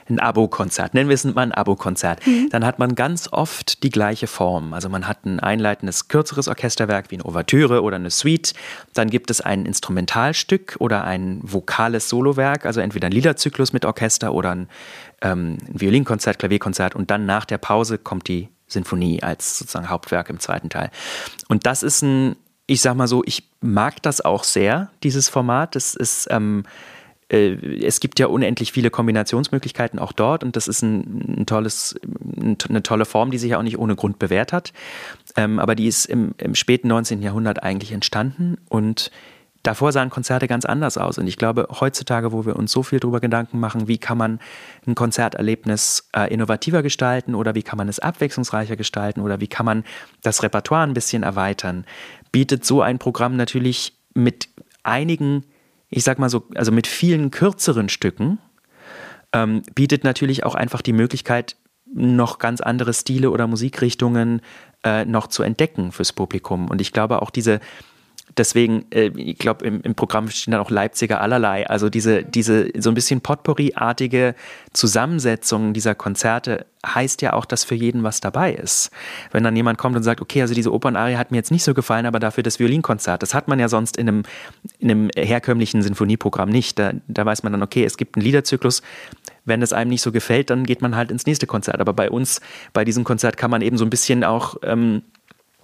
ein 0.10 0.19
Abo-Konzert, 0.19 0.93
nennen 0.93 1.10
wir 1.10 1.15
es 1.15 1.23
mal 1.23 1.41
ein 1.41 1.52
Abo-Konzert, 1.52 2.26
mhm. 2.28 2.49
dann 2.52 2.65
hat 2.65 2.78
man 2.78 2.93
ganz 2.95 3.30
oft 3.32 3.84
die 3.84 3.89
gleiche 3.89 4.28
Form. 4.28 4.73
Also 4.73 4.89
man 4.89 5.08
hat 5.08 5.26
ein 5.26 5.39
einleitendes, 5.39 6.10
kürzeres 6.10 6.47
Orchesterwerk 6.47 7.10
wie 7.10 7.15
eine 7.15 7.26
Ouvertüre 7.26 7.82
oder 7.82 7.95
eine 7.95 8.10
Suite. 8.10 8.54
Dann 8.93 9.10
gibt 9.10 9.32
es 9.32 9.41
ein 9.41 9.65
Instrumentalstück 9.65 10.76
oder 10.80 11.06
ein 11.06 11.39
vokales 11.41 12.10
Solowerk, 12.10 12.65
also 12.65 12.82
entweder 12.82 13.08
ein 13.08 13.13
Liederzyklus 13.13 13.73
mit 13.73 13.86
Orchester 13.86 14.34
oder 14.34 14.52
ein, 14.52 14.67
ähm, 15.21 15.58
ein 15.67 15.82
Violinkonzert, 15.82 16.38
Klavierkonzert. 16.38 16.95
Und 16.95 17.10
dann 17.10 17.26
nach 17.26 17.45
der 17.45 17.58
Pause 17.58 17.97
kommt 17.97 18.28
die 18.28 18.49
Sinfonie 18.74 19.24
als 19.24 19.58
sozusagen 19.60 19.90
Hauptwerk 19.90 20.30
im 20.30 20.40
zweiten 20.40 20.70
Teil. 20.70 20.92
Und 21.48 21.66
das 21.66 21.84
ist 21.84 22.02
ein, 22.02 22.36
ich 22.68 22.82
sag 22.82 22.96
mal 22.96 23.08
so, 23.08 23.24
ich 23.26 23.44
mag 23.62 24.02
das 24.02 24.22
auch 24.22 24.44
sehr, 24.44 24.90
dieses 25.04 25.30
Format. 25.30 25.76
Das 25.76 25.96
ist, 25.96 26.28
ähm, 26.30 26.64
äh, 27.30 27.86
es 27.86 28.00
gibt 28.00 28.20
ja 28.20 28.28
unendlich 28.28 28.72
viele 28.72 28.90
Kombinationsmöglichkeiten 28.90 30.00
auch 30.00 30.12
dort 30.12 30.44
und 30.44 30.56
das 30.56 30.68
ist 30.68 30.82
ein, 30.82 31.40
ein 31.40 31.46
tolles, 31.46 31.96
eine 32.70 32.84
tolle 32.84 33.06
Form, 33.06 33.32
die 33.32 33.38
sich 33.38 33.56
auch 33.56 33.64
nicht 33.64 33.80
ohne 33.80 33.96
Grund 33.96 34.20
bewährt 34.20 34.54
hat. 34.54 34.74
Ähm, 35.36 35.60
aber 35.60 35.76
die 35.76 35.88
ist 35.88 36.06
im, 36.06 36.36
im 36.38 36.56
späten 36.56 36.88
19. 36.88 37.22
Jahrhundert 37.22 37.64
eigentlich 37.64 37.92
entstanden 37.92 38.58
und 38.70 39.12
Davor 39.63 39.91
sahen 39.91 40.10
Konzerte 40.10 40.47
ganz 40.47 40.65
anders 40.65 40.97
aus. 40.97 41.17
Und 41.17 41.28
ich 41.28 41.38
glaube, 41.38 41.67
heutzutage, 41.80 42.32
wo 42.32 42.45
wir 42.45 42.58
uns 42.58 42.71
so 42.71 42.84
viel 42.84 42.99
darüber 42.99 43.21
Gedanken 43.21 43.60
machen, 43.60 43.88
wie 43.88 43.97
kann 43.97 44.17
man 44.17 44.39
ein 44.86 44.95
Konzerterlebnis 44.95 46.10
äh, 46.15 46.34
innovativer 46.34 46.84
gestalten 46.84 47.34
oder 47.34 47.56
wie 47.56 47.63
kann 47.63 47.78
man 47.78 47.88
es 47.88 47.99
abwechslungsreicher 47.99 48.76
gestalten 48.76 49.21
oder 49.21 49.39
wie 49.39 49.47
kann 49.47 49.65
man 49.65 49.84
das 50.21 50.43
Repertoire 50.43 50.84
ein 50.84 50.93
bisschen 50.93 51.23
erweitern, 51.23 51.86
bietet 52.32 52.65
so 52.65 52.82
ein 52.82 52.99
Programm 52.99 53.38
natürlich 53.38 53.97
mit 54.13 54.49
einigen 54.84 55.45
ich 55.93 56.04
sag 56.04 56.17
mal 56.17 56.30
so, 56.30 56.43
also 56.56 56.71
mit 56.71 56.88
vielen 56.88 57.30
kürzeren 57.30 57.88
Stücken, 57.88 58.39
ähm, 59.32 59.62
bietet 59.76 60.04
natürlich 60.04 60.43
auch 60.43 60.56
einfach 60.56 60.82
die 60.82 60.93
Möglichkeit, 60.93 61.56
noch 61.93 62.39
ganz 62.39 62.62
andere 62.62 62.93
Stile 62.93 63.30
oder 63.30 63.45
Musikrichtungen 63.45 64.41
äh, 64.84 65.06
noch 65.06 65.28
zu 65.28 65.43
entdecken 65.43 65.91
fürs 65.91 66.12
Publikum. 66.12 66.67
Und 66.67 66.82
ich 66.82 66.91
glaube 66.91 67.21
auch 67.21 67.30
diese, 67.30 67.60
deswegen, 68.38 68.86
äh, 68.92 69.12
ich 69.16 69.38
glaube, 69.38 69.66
im, 69.66 69.82
im, 69.82 69.96
Programm 69.96 70.30
stehen 70.30 70.52
dann 70.52 70.62
auch 70.62 70.70
Leipziger 70.70 71.22
allerlei. 71.22 71.68
Also 71.68 71.90
diese, 71.90 72.24
diese 72.24 72.70
so 72.78 72.90
ein 72.90 72.94
bisschen 72.94 73.22
Potpourri-artige 73.22 74.36
Zusammensetzung 74.74 75.74
dieser 75.74 75.96
Konzerte 75.96 76.66
heißt 76.86 77.22
ja 77.22 77.34
auch, 77.34 77.46
dass 77.46 77.64
für 77.64 77.76
jeden 77.76 78.04
was 78.04 78.22
dabei 78.22 78.54
ist. 78.54 78.92
Wenn 79.32 79.44
dann 79.44 79.56
jemand 79.56 79.78
kommt 79.78 79.96
und 79.96 80.04
sagt, 80.04 80.22
okay, 80.22 80.42
also 80.42 80.54
diese 80.54 80.74
Opernarie 80.74 81.16
hat 81.16 81.32
mir 81.32 81.38
jetzt 81.38 81.52
nicht 81.52 81.64
so 81.64 81.74
gefallen, 81.74 82.06
aber 82.06 82.20
dafür 82.20 82.44
das 82.44 82.60
Violinkonzert, 82.60 83.22
das 83.22 83.34
hat 83.34 83.48
man 83.48 83.60
ja 83.60 83.70
sonst 83.70 83.98
in 83.98 84.08
einem, 84.08 84.24
in 84.80 84.92
einem 84.92 85.10
herkömmlichen 85.16 85.82
Sinfonieprogramm 85.82 86.50
nicht. 86.50 86.80
Da, 86.80 86.94
da 87.08 87.26
weiß 87.26 87.44
man 87.44 87.54
dann, 87.54 87.64
okay, 87.64 87.86
es 87.86 87.98
gibt 87.98 88.18
einen 88.18 88.26
Liederzyklus, 88.26 88.82
wenn 89.46 89.62
es 89.62 89.74
einem 89.74 89.90
nicht 89.90 90.02
so 90.02 90.12
gefällt, 90.12 90.50
dann 90.50 90.66
geht 90.66 90.82
man 90.82 90.96
halt 90.96 91.12
ins 91.12 91.26
nächste 91.26 91.48
Konzert. 91.48 91.80
Aber 91.80 91.94
bei 91.94 92.10
uns, 92.10 92.42
bei 92.72 92.86
diesem 92.86 93.04
Konzert 93.04 93.38
kann 93.38 93.52
man 93.52 93.62
eben 93.62 93.78
so 93.78 93.86
ein 93.86 93.90
bisschen 93.90 94.24
auch 94.24 94.56
ähm, 94.64 95.04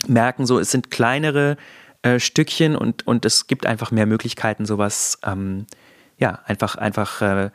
merken, 0.08 0.46
so 0.46 0.60
es 0.60 0.72
sind 0.72 0.92
kleinere 0.92 1.58
äh, 2.02 2.20
Stückchen 2.20 2.76
und, 2.76 3.06
und 3.08 3.26
es 3.26 3.48
gibt 3.48 3.66
einfach 3.66 3.92
mehr 3.92 4.06
Möglichkeiten, 4.06 4.66
sowas, 4.66 5.20
ähm, 5.26 5.66
ja, 6.18 6.40
einfach, 6.46 6.76
einfach 6.76 7.22
äh, 7.22 7.50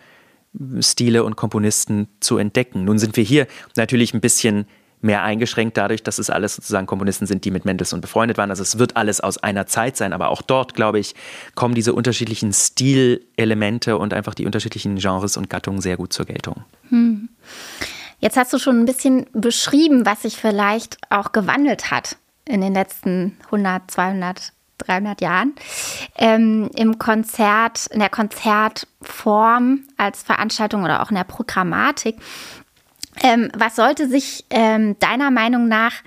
Stile 0.80 1.24
und 1.24 1.37
Komponisten 1.37 2.09
zu 2.20 2.38
entdecken. 2.38 2.85
Nun 2.85 2.98
sind 2.98 3.16
wir 3.16 3.24
hier 3.24 3.46
natürlich 3.76 4.14
ein 4.14 4.20
bisschen 4.20 4.66
mehr 5.00 5.22
eingeschränkt 5.22 5.76
dadurch, 5.76 6.02
dass 6.02 6.18
es 6.18 6.30
alles 6.30 6.57
sozusagen 6.57 6.87
Komponisten 6.87 7.26
sind, 7.26 7.44
die 7.44 7.50
mit 7.50 7.64
Mendelssohn 7.64 8.00
befreundet 8.00 8.38
waren. 8.38 8.50
Also 8.50 8.62
es 8.62 8.78
wird 8.78 8.96
alles 8.96 9.20
aus 9.20 9.38
einer 9.38 9.66
Zeit 9.66 9.96
sein, 9.96 10.12
aber 10.12 10.28
auch 10.28 10.40
dort, 10.40 10.74
glaube 10.74 10.98
ich, 10.98 11.14
kommen 11.54 11.74
diese 11.74 11.92
unterschiedlichen 11.92 12.52
Stilelemente 12.52 13.98
und 13.98 14.14
einfach 14.14 14.35
die 14.35 14.46
unterschiedlichen 14.46 14.96
Genres 14.96 15.37
und 15.37 15.50
Gattungen 15.50 15.80
sehr 15.83 15.98
gut 15.98 16.12
zur 16.12 16.24
Geltung. 16.24 16.64
Hm. 16.88 17.28
Jetzt 18.18 18.38
hast 18.38 18.52
du 18.54 18.59
schon 18.59 18.80
ein 18.80 18.87
bisschen 18.87 19.26
beschrieben, 19.33 20.07
was 20.07 20.22
sich 20.22 20.37
vielleicht 20.37 20.96
auch 21.11 21.33
gewandelt 21.33 21.90
hat 21.90 22.16
in 22.46 22.61
den 22.61 22.74
letzten 22.74 23.38
100, 23.46 23.90
200, 23.90 24.52
300 24.78 25.20
Jahren 25.20 25.54
ähm, 26.16 26.70
im 26.74 26.98
Konzert, 26.98 27.87
in 27.87 28.00
der 28.00 28.11
Konzertform 28.11 29.80
als 29.96 30.22
Veranstaltung 30.22 30.85
oder 30.85 31.02
auch 31.02 31.11
in 31.11 31.16
der 31.16 31.24
Programmatik. 31.24 32.16
Ähm, 33.22 33.50
was 33.57 33.76
sollte 33.76 34.09
sich 34.09 34.44
ähm, 34.50 34.98
deiner 34.98 35.30
Meinung 35.30 35.68
nach 35.68 36.02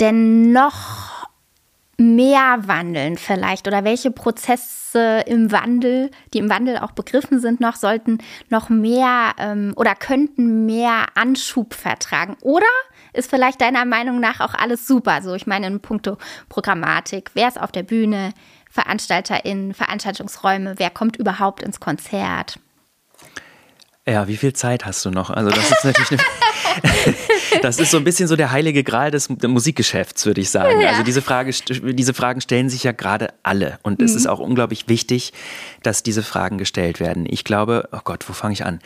denn 0.00 0.52
noch 0.52 1.28
mehr 1.96 2.58
wandeln 2.66 3.16
vielleicht 3.16 3.68
oder 3.68 3.84
welche 3.84 4.10
Prozesse 4.10 5.22
im 5.26 5.52
Wandel, 5.52 6.10
die 6.32 6.38
im 6.38 6.50
Wandel 6.50 6.78
auch 6.78 6.90
begriffen 6.90 7.40
sind, 7.40 7.60
noch 7.60 7.76
sollten 7.76 8.18
noch 8.48 8.68
mehr 8.68 9.32
ähm, 9.38 9.72
oder 9.76 9.94
könnten 9.94 10.66
mehr 10.66 11.06
Anschub 11.14 11.74
vertragen? 11.74 12.36
Oder 12.40 12.66
ist 13.14 13.30
vielleicht 13.30 13.60
deiner 13.60 13.84
Meinung 13.84 14.20
nach 14.20 14.40
auch 14.40 14.54
alles 14.54 14.86
super. 14.86 15.22
So, 15.22 15.34
ich 15.34 15.46
meine 15.46 15.66
in 15.66 15.80
puncto 15.80 16.18
Programmatik, 16.48 17.30
wer 17.34 17.48
ist 17.48 17.60
auf 17.60 17.72
der 17.72 17.82
Bühne, 17.82 18.32
VeranstalterInnen, 18.70 19.72
Veranstaltungsräume, 19.72 20.74
wer 20.78 20.90
kommt 20.90 21.16
überhaupt 21.16 21.62
ins 21.62 21.80
Konzert? 21.80 22.58
Ja, 24.06 24.28
wie 24.28 24.36
viel 24.36 24.52
Zeit 24.52 24.84
hast 24.84 25.04
du 25.04 25.10
noch? 25.10 25.30
Also 25.30 25.50
das 25.50 25.70
ist 25.70 25.84
natürlich 25.84 26.10
eine, 26.10 27.14
das 27.62 27.78
ist 27.78 27.90
so 27.90 27.96
ein 27.96 28.04
bisschen 28.04 28.28
so 28.28 28.36
der 28.36 28.50
heilige 28.50 28.84
Gral 28.84 29.10
des 29.10 29.30
Musikgeschäfts, 29.30 30.26
würde 30.26 30.42
ich 30.42 30.50
sagen. 30.50 30.80
Ja. 30.80 30.90
Also 30.90 31.04
diese 31.04 31.22
Frage, 31.22 31.52
diese 31.52 32.12
Fragen 32.12 32.42
stellen 32.42 32.68
sich 32.68 32.82
ja 32.82 32.92
gerade 32.92 33.32
alle 33.42 33.78
und 33.82 34.00
mhm. 34.00 34.04
es 34.04 34.14
ist 34.14 34.26
auch 34.26 34.40
unglaublich 34.40 34.88
wichtig, 34.88 35.32
dass 35.82 36.02
diese 36.02 36.22
Fragen 36.22 36.58
gestellt 36.58 37.00
werden. 37.00 37.24
Ich 37.28 37.44
glaube, 37.44 37.88
oh 37.92 38.00
Gott, 38.04 38.28
wo 38.28 38.34
fange 38.34 38.52
ich 38.52 38.64
an? 38.66 38.80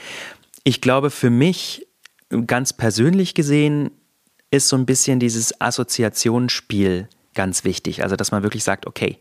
Ich 0.62 0.80
glaube, 0.80 1.10
für 1.10 1.30
mich 1.30 1.88
ganz 2.46 2.72
persönlich 2.72 3.34
gesehen 3.34 3.90
ist 4.50 4.68
so 4.68 4.76
ein 4.76 4.87
bisschen 4.87 5.20
dieses 5.20 5.61
Assoziationsspiel 5.61 7.08
ganz 7.34 7.64
wichtig. 7.64 8.02
Also, 8.02 8.16
dass 8.16 8.32
man 8.32 8.42
wirklich 8.42 8.64
sagt, 8.64 8.87
okay, 8.87 9.18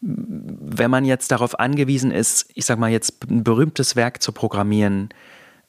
wenn 0.00 0.90
man 0.90 1.04
jetzt 1.04 1.30
darauf 1.30 1.58
angewiesen 1.58 2.10
ist, 2.10 2.50
ich 2.54 2.64
sag 2.66 2.78
mal 2.78 2.90
jetzt 2.90 3.30
ein 3.30 3.44
berühmtes 3.44 3.96
Werk 3.96 4.22
zu 4.22 4.32
programmieren, 4.32 5.08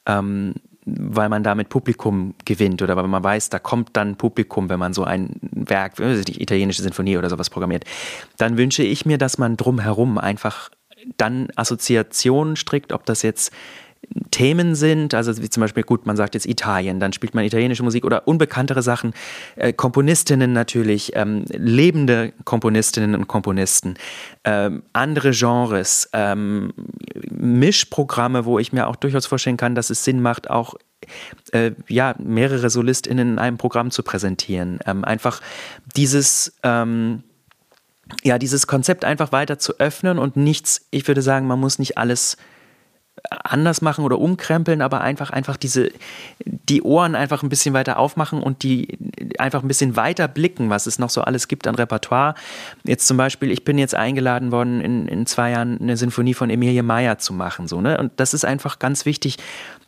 ähm, 0.06 0.56
weil 0.86 1.28
man 1.28 1.43
damit 1.43 1.69
Publikum 1.69 2.34
gewinnt 2.45 2.82
oder 2.82 2.95
weil 2.95 3.08
man 3.08 3.23
weiß, 3.23 3.50
da 3.50 3.60
kommt 3.60 3.89
dann 3.93 4.15
Publikum, 4.15 4.69
wenn 4.69 4.80
man 4.80 4.93
so 4.93 5.04
ein 5.04 5.36
Werk, 5.41 5.95
die 5.97 6.41
italienische 6.41 6.82
Sinfonie 6.82 7.17
oder 7.17 7.30
sowas 7.30 7.50
programmiert, 7.50 7.84
dann 8.38 8.58
wünsche 8.58 8.84
ich 8.84 9.06
mir, 9.06 9.17
dass 9.17 9.38
man 9.38 9.58
drumherum 9.58 10.17
einfach 10.17 10.69
dann 11.17 11.50
Assoziationen 11.56 12.56
strickt, 12.56 12.93
ob 12.93 13.06
das 13.06 13.21
jetzt 13.21 13.52
Themen 14.32 14.76
sind, 14.76 15.14
also 15.14 15.42
wie 15.42 15.50
zum 15.50 15.62
Beispiel, 15.62 15.84
gut, 15.84 16.06
man 16.06 16.16
sagt 16.16 16.34
jetzt 16.36 16.46
Italien, 16.46 17.00
dann 17.00 17.14
spielt 17.14 17.34
man 17.34 17.44
italienische 17.44 17.84
Musik 17.84 18.06
oder 18.06 18.28
unbekanntere 18.28 18.82
Sachen, 18.82 19.14
äh, 19.56 19.74
Komponistinnen 19.74 20.54
natürlich, 20.54 21.16
ähm, 21.16 21.46
lebende 21.50 22.34
Komponistinnen 22.44 23.16
und 23.16 23.28
Komponisten, 23.28 23.96
ähm, 24.44 24.84
andere 24.94 25.32
Genres, 25.32 26.10
ähm, 26.14 26.74
Mischprogramme, 27.30 28.46
wo 28.46 28.60
ich 28.60 28.74
mir 28.74 28.88
auch 28.88 28.96
durchaus 28.96 29.26
vorstellen 29.26 29.58
kann, 29.58 29.76
dass 29.76 29.90
es 29.90 30.04
Sinn 30.04 30.22
macht, 30.22 30.50
auch 30.50 30.76
äh, 31.52 31.72
ja, 31.88 32.16
mehrere 32.20 32.70
SolistInnen 32.70 33.34
in 33.34 33.40
einem 33.40 33.58
Programm 33.58 33.92
zu 33.92 34.04
präsentieren. 34.04 34.80
Ähm, 34.86 35.06
einfach 35.06 35.42
dieses 35.96 36.58
ähm, 36.64 37.24
ja, 38.24 38.38
dieses 38.38 38.68
Konzept 38.68 39.04
einfach 39.04 39.32
weiter 39.32 39.60
zu 39.60 39.80
öffnen 39.80 40.18
und 40.18 40.38
nichts, 40.38 40.88
ich 40.92 41.08
würde 41.08 41.22
sagen, 41.22 41.46
man 41.48 41.60
muss 41.60 41.78
nicht 41.78 41.98
alles 41.98 42.38
anders 43.30 43.82
machen 43.82 44.06
oder 44.06 44.19
umkrempeln, 44.19 44.82
aber 44.82 45.01
einfach, 45.01 45.30
einfach 45.32 45.58
diese, 45.58 45.91
die 46.45 46.82
Ohren 46.82 47.15
einfach 47.15 47.43
ein 47.43 47.49
bisschen 47.49 47.73
weiter 47.73 47.97
aufmachen 47.97 48.41
und 48.41 48.63
die 48.63 48.97
einfach 49.38 49.63
ein 49.63 49.67
bisschen 49.67 49.95
weiter 49.95 50.27
blicken, 50.27 50.69
was 50.69 50.86
es 50.86 50.99
noch 50.99 51.10
so 51.10 51.21
alles 51.21 51.47
gibt 51.47 51.67
an 51.67 51.75
Repertoire. 51.75 52.36
Jetzt 52.84 53.08
zum 53.08 53.17
Beispiel, 53.17 53.51
ich 53.51 53.63
bin 53.63 53.77
jetzt 53.77 53.95
eingeladen 53.95 54.51
worden, 54.51 54.82
in, 54.82 55.08
in 55.08 55.25
zwei 55.25 55.51
Jahren 55.51 55.80
eine 55.82 55.97
Sinfonie 55.97 56.34
von 56.34 56.49
Emilie 56.49 56.84
Meyer 56.84 57.17
zu 57.17 57.34
machen, 57.34 57.67
so, 57.67 57.82
ne? 57.82 57.97
Und 57.97 58.12
das 58.17 58.34
ist 58.34 58.45
einfach 58.45 58.80
ganz 58.80 59.06
wichtig, 59.06 59.38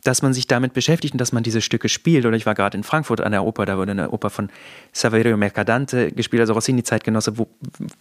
dass 0.04 0.22
man 0.22 0.32
sich 0.32 0.46
damit 0.46 0.72
beschäftigt 0.72 1.14
und 1.14 1.20
dass 1.20 1.32
man 1.32 1.42
diese 1.42 1.60
Stücke 1.60 1.88
spielt. 1.88 2.24
Oder 2.24 2.36
ich 2.36 2.46
war 2.46 2.54
gerade 2.54 2.76
in 2.76 2.84
Frankfurt 2.84 3.20
an 3.20 3.32
der 3.32 3.44
Oper, 3.44 3.66
da 3.66 3.76
wurde 3.76 3.92
eine 3.92 4.10
Oper 4.10 4.30
von 4.30 4.48
Saverio 4.92 5.36
Mercadante 5.36 6.10
gespielt, 6.12 6.40
also 6.40 6.54
Rossini-Zeitgenosse, 6.54 7.38
wo 7.38 7.48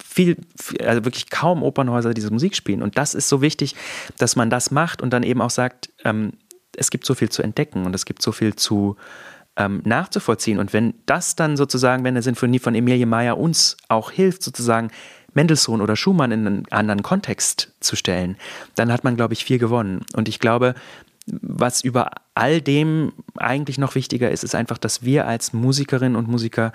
viel, 0.03 0.37
also 0.85 1.03
wirklich 1.05 1.29
kaum 1.29 1.63
Opernhäuser 1.63 2.13
diese 2.13 2.31
Musik 2.31 2.55
spielen. 2.55 2.81
Und 2.81 2.97
das 2.97 3.13
ist 3.13 3.27
so 3.27 3.41
wichtig, 3.41 3.75
dass 4.17 4.35
man 4.35 4.49
das 4.49 4.71
macht 4.71 5.01
und 5.01 5.11
dann 5.11 5.18
eben 5.23 5.41
auch 5.41 5.49
sagt, 5.49 5.91
ähm, 6.05 6.33
es 6.75 6.91
gibt 6.91 7.05
so 7.05 7.15
viel 7.15 7.29
zu 7.29 7.41
entdecken 7.41 7.85
und 7.85 7.93
es 7.93 8.05
gibt 8.05 8.21
so 8.21 8.31
viel 8.31 8.55
zu 8.55 8.95
ähm, 9.57 9.81
nachzuvollziehen. 9.83 10.59
Und 10.59 10.73
wenn 10.73 10.93
das 11.05 11.35
dann 11.35 11.57
sozusagen, 11.57 12.03
wenn 12.03 12.13
eine 12.13 12.21
Sinfonie 12.21 12.59
von 12.59 12.75
Emilie 12.75 13.05
Meyer 13.05 13.37
uns 13.37 13.77
auch 13.89 14.11
hilft, 14.11 14.43
sozusagen 14.43 14.89
Mendelssohn 15.33 15.81
oder 15.81 15.95
Schumann 15.95 16.31
in 16.31 16.47
einen 16.47 16.71
anderen 16.71 17.03
Kontext 17.03 17.73
zu 17.79 17.95
stellen, 17.95 18.37
dann 18.75 18.91
hat 18.91 19.03
man, 19.03 19.15
glaube 19.15 19.33
ich, 19.33 19.43
viel 19.43 19.59
gewonnen. 19.59 20.05
Und 20.13 20.27
ich 20.27 20.39
glaube, 20.39 20.73
was 21.27 21.83
über 21.83 22.11
all 22.33 22.61
dem 22.61 23.13
eigentlich 23.37 23.77
noch 23.77 23.95
wichtiger 23.95 24.31
ist, 24.31 24.43
ist 24.43 24.55
einfach, 24.55 24.77
dass 24.77 25.03
wir 25.03 25.27
als 25.27 25.53
Musikerinnen 25.53 26.15
und 26.15 26.27
Musiker 26.27 26.71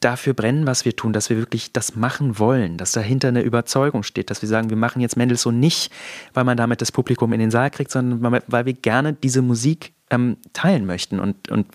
dafür 0.00 0.32
brennen, 0.32 0.66
was 0.66 0.84
wir 0.84 0.96
tun, 0.96 1.12
dass 1.12 1.28
wir 1.28 1.36
wirklich 1.36 1.72
das 1.72 1.94
machen 1.94 2.38
wollen, 2.38 2.78
dass 2.78 2.92
dahinter 2.92 3.28
eine 3.28 3.42
Überzeugung 3.42 4.02
steht, 4.02 4.30
dass 4.30 4.40
wir 4.40 4.48
sagen, 4.48 4.70
wir 4.70 4.78
machen 4.78 5.00
jetzt 5.00 5.16
Mendelssohn 5.16 5.60
nicht, 5.60 5.92
weil 6.32 6.44
man 6.44 6.56
damit 6.56 6.80
das 6.80 6.90
Publikum 6.90 7.32
in 7.34 7.40
den 7.40 7.50
Saal 7.50 7.70
kriegt, 7.70 7.90
sondern 7.90 8.40
weil 8.46 8.66
wir 8.66 8.72
gerne 8.72 9.12
diese 9.12 9.42
Musik 9.42 9.92
ähm, 10.10 10.38
teilen 10.54 10.86
möchten 10.86 11.20
und, 11.20 11.50
und 11.50 11.66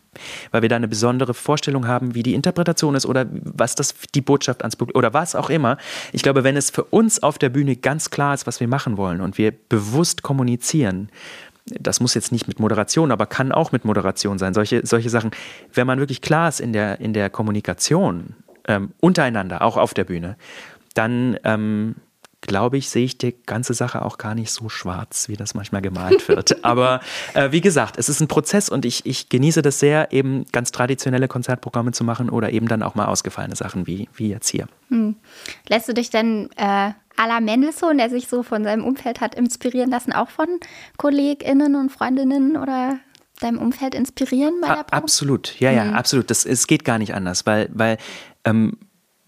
weil 0.49 0.63
wir 0.63 0.69
da 0.69 0.75
eine 0.75 0.87
besondere 0.87 1.35
Vorstellung 1.35 1.87
haben, 1.87 2.15
wie 2.15 2.23
die 2.23 2.33
Interpretation 2.33 2.95
ist 2.95 3.05
oder 3.05 3.27
was 3.31 3.75
das 3.75 3.93
die 4.15 4.21
Botschaft 4.21 4.63
ans 4.63 4.75
Publikum 4.75 4.97
oder 4.97 5.13
was 5.13 5.35
auch 5.35 5.51
immer. 5.51 5.77
Ich 6.13 6.23
glaube, 6.23 6.43
wenn 6.43 6.57
es 6.57 6.71
für 6.71 6.85
uns 6.85 7.21
auf 7.21 7.37
der 7.37 7.49
Bühne 7.49 7.75
ganz 7.75 8.09
klar 8.09 8.33
ist, 8.33 8.47
was 8.47 8.59
wir 8.59 8.67
machen 8.67 8.97
wollen 8.97 9.21
und 9.21 9.37
wir 9.37 9.51
bewusst 9.51 10.23
kommunizieren, 10.23 11.09
das 11.65 11.99
muss 11.99 12.13
jetzt 12.13 12.31
nicht 12.31 12.47
mit 12.47 12.59
Moderation, 12.59 13.11
aber 13.11 13.25
kann 13.25 13.51
auch 13.51 13.71
mit 13.71 13.85
Moderation 13.85 14.37
sein. 14.37 14.53
Solche, 14.53 14.85
solche 14.85 15.09
Sachen, 15.09 15.31
wenn 15.73 15.87
man 15.87 15.99
wirklich 15.99 16.21
klar 16.21 16.49
ist 16.49 16.59
in 16.59 16.73
der, 16.73 16.99
in 16.99 17.13
der 17.13 17.29
Kommunikation 17.29 18.35
ähm, 18.67 18.91
untereinander, 18.99 19.61
auch 19.61 19.77
auf 19.77 19.93
der 19.93 20.03
Bühne, 20.03 20.35
dann 20.93 21.37
ähm, 21.43 21.95
glaube 22.41 22.77
ich, 22.77 22.89
sehe 22.89 23.05
ich 23.05 23.17
die 23.17 23.33
ganze 23.45 23.73
Sache 23.73 24.03
auch 24.03 24.17
gar 24.17 24.35
nicht 24.35 24.51
so 24.51 24.67
schwarz, 24.67 25.29
wie 25.29 25.37
das 25.37 25.53
manchmal 25.53 25.81
gemalt 25.81 26.27
wird. 26.27 26.63
Aber 26.63 26.99
äh, 27.33 27.51
wie 27.51 27.61
gesagt, 27.61 27.97
es 27.97 28.09
ist 28.09 28.19
ein 28.19 28.27
Prozess 28.27 28.69
und 28.69 28.85
ich, 28.85 29.05
ich 29.05 29.29
genieße 29.29 29.61
das 29.61 29.79
sehr, 29.79 30.11
eben 30.11 30.45
ganz 30.51 30.71
traditionelle 30.71 31.27
Konzertprogramme 31.27 31.93
zu 31.93 32.03
machen 32.03 32.29
oder 32.29 32.51
eben 32.51 32.67
dann 32.67 32.83
auch 32.83 32.95
mal 32.95 33.05
ausgefallene 33.05 33.55
Sachen 33.55 33.87
wie, 33.87 34.09
wie 34.13 34.29
jetzt 34.29 34.49
hier. 34.49 34.67
Hm. 34.89 35.15
Lässt 35.69 35.87
du 35.87 35.93
dich 35.93 36.09
denn 36.09 36.49
äh, 36.57 36.91
à 37.17 37.27
la 37.27 37.39
Mendelssohn, 37.39 37.97
der 37.97 38.09
sich 38.09 38.27
so 38.27 38.43
von 38.43 38.63
seinem 38.63 38.83
Umfeld 38.83 39.21
hat 39.21 39.35
inspirieren 39.35 39.89
lassen, 39.89 40.13
auch 40.13 40.29
von 40.29 40.47
KollegInnen 40.97 41.75
und 41.75 41.91
Freundinnen 41.91 42.57
oder 42.57 42.99
deinem 43.39 43.59
Umfeld 43.59 43.95
inspirieren 43.95 44.55
bei 44.61 44.67
der 44.67 44.83
Probe? 44.83 44.93
Absolut, 44.93 45.59
ja, 45.59 45.71
ja, 45.71 45.85
mhm. 45.85 45.93
absolut. 45.93 46.29
Das, 46.29 46.45
es 46.45 46.67
geht 46.67 46.85
gar 46.85 46.97
nicht 46.97 47.13
anders, 47.13 47.45
weil, 47.45 47.69
weil 47.73 47.97
ähm, 48.45 48.77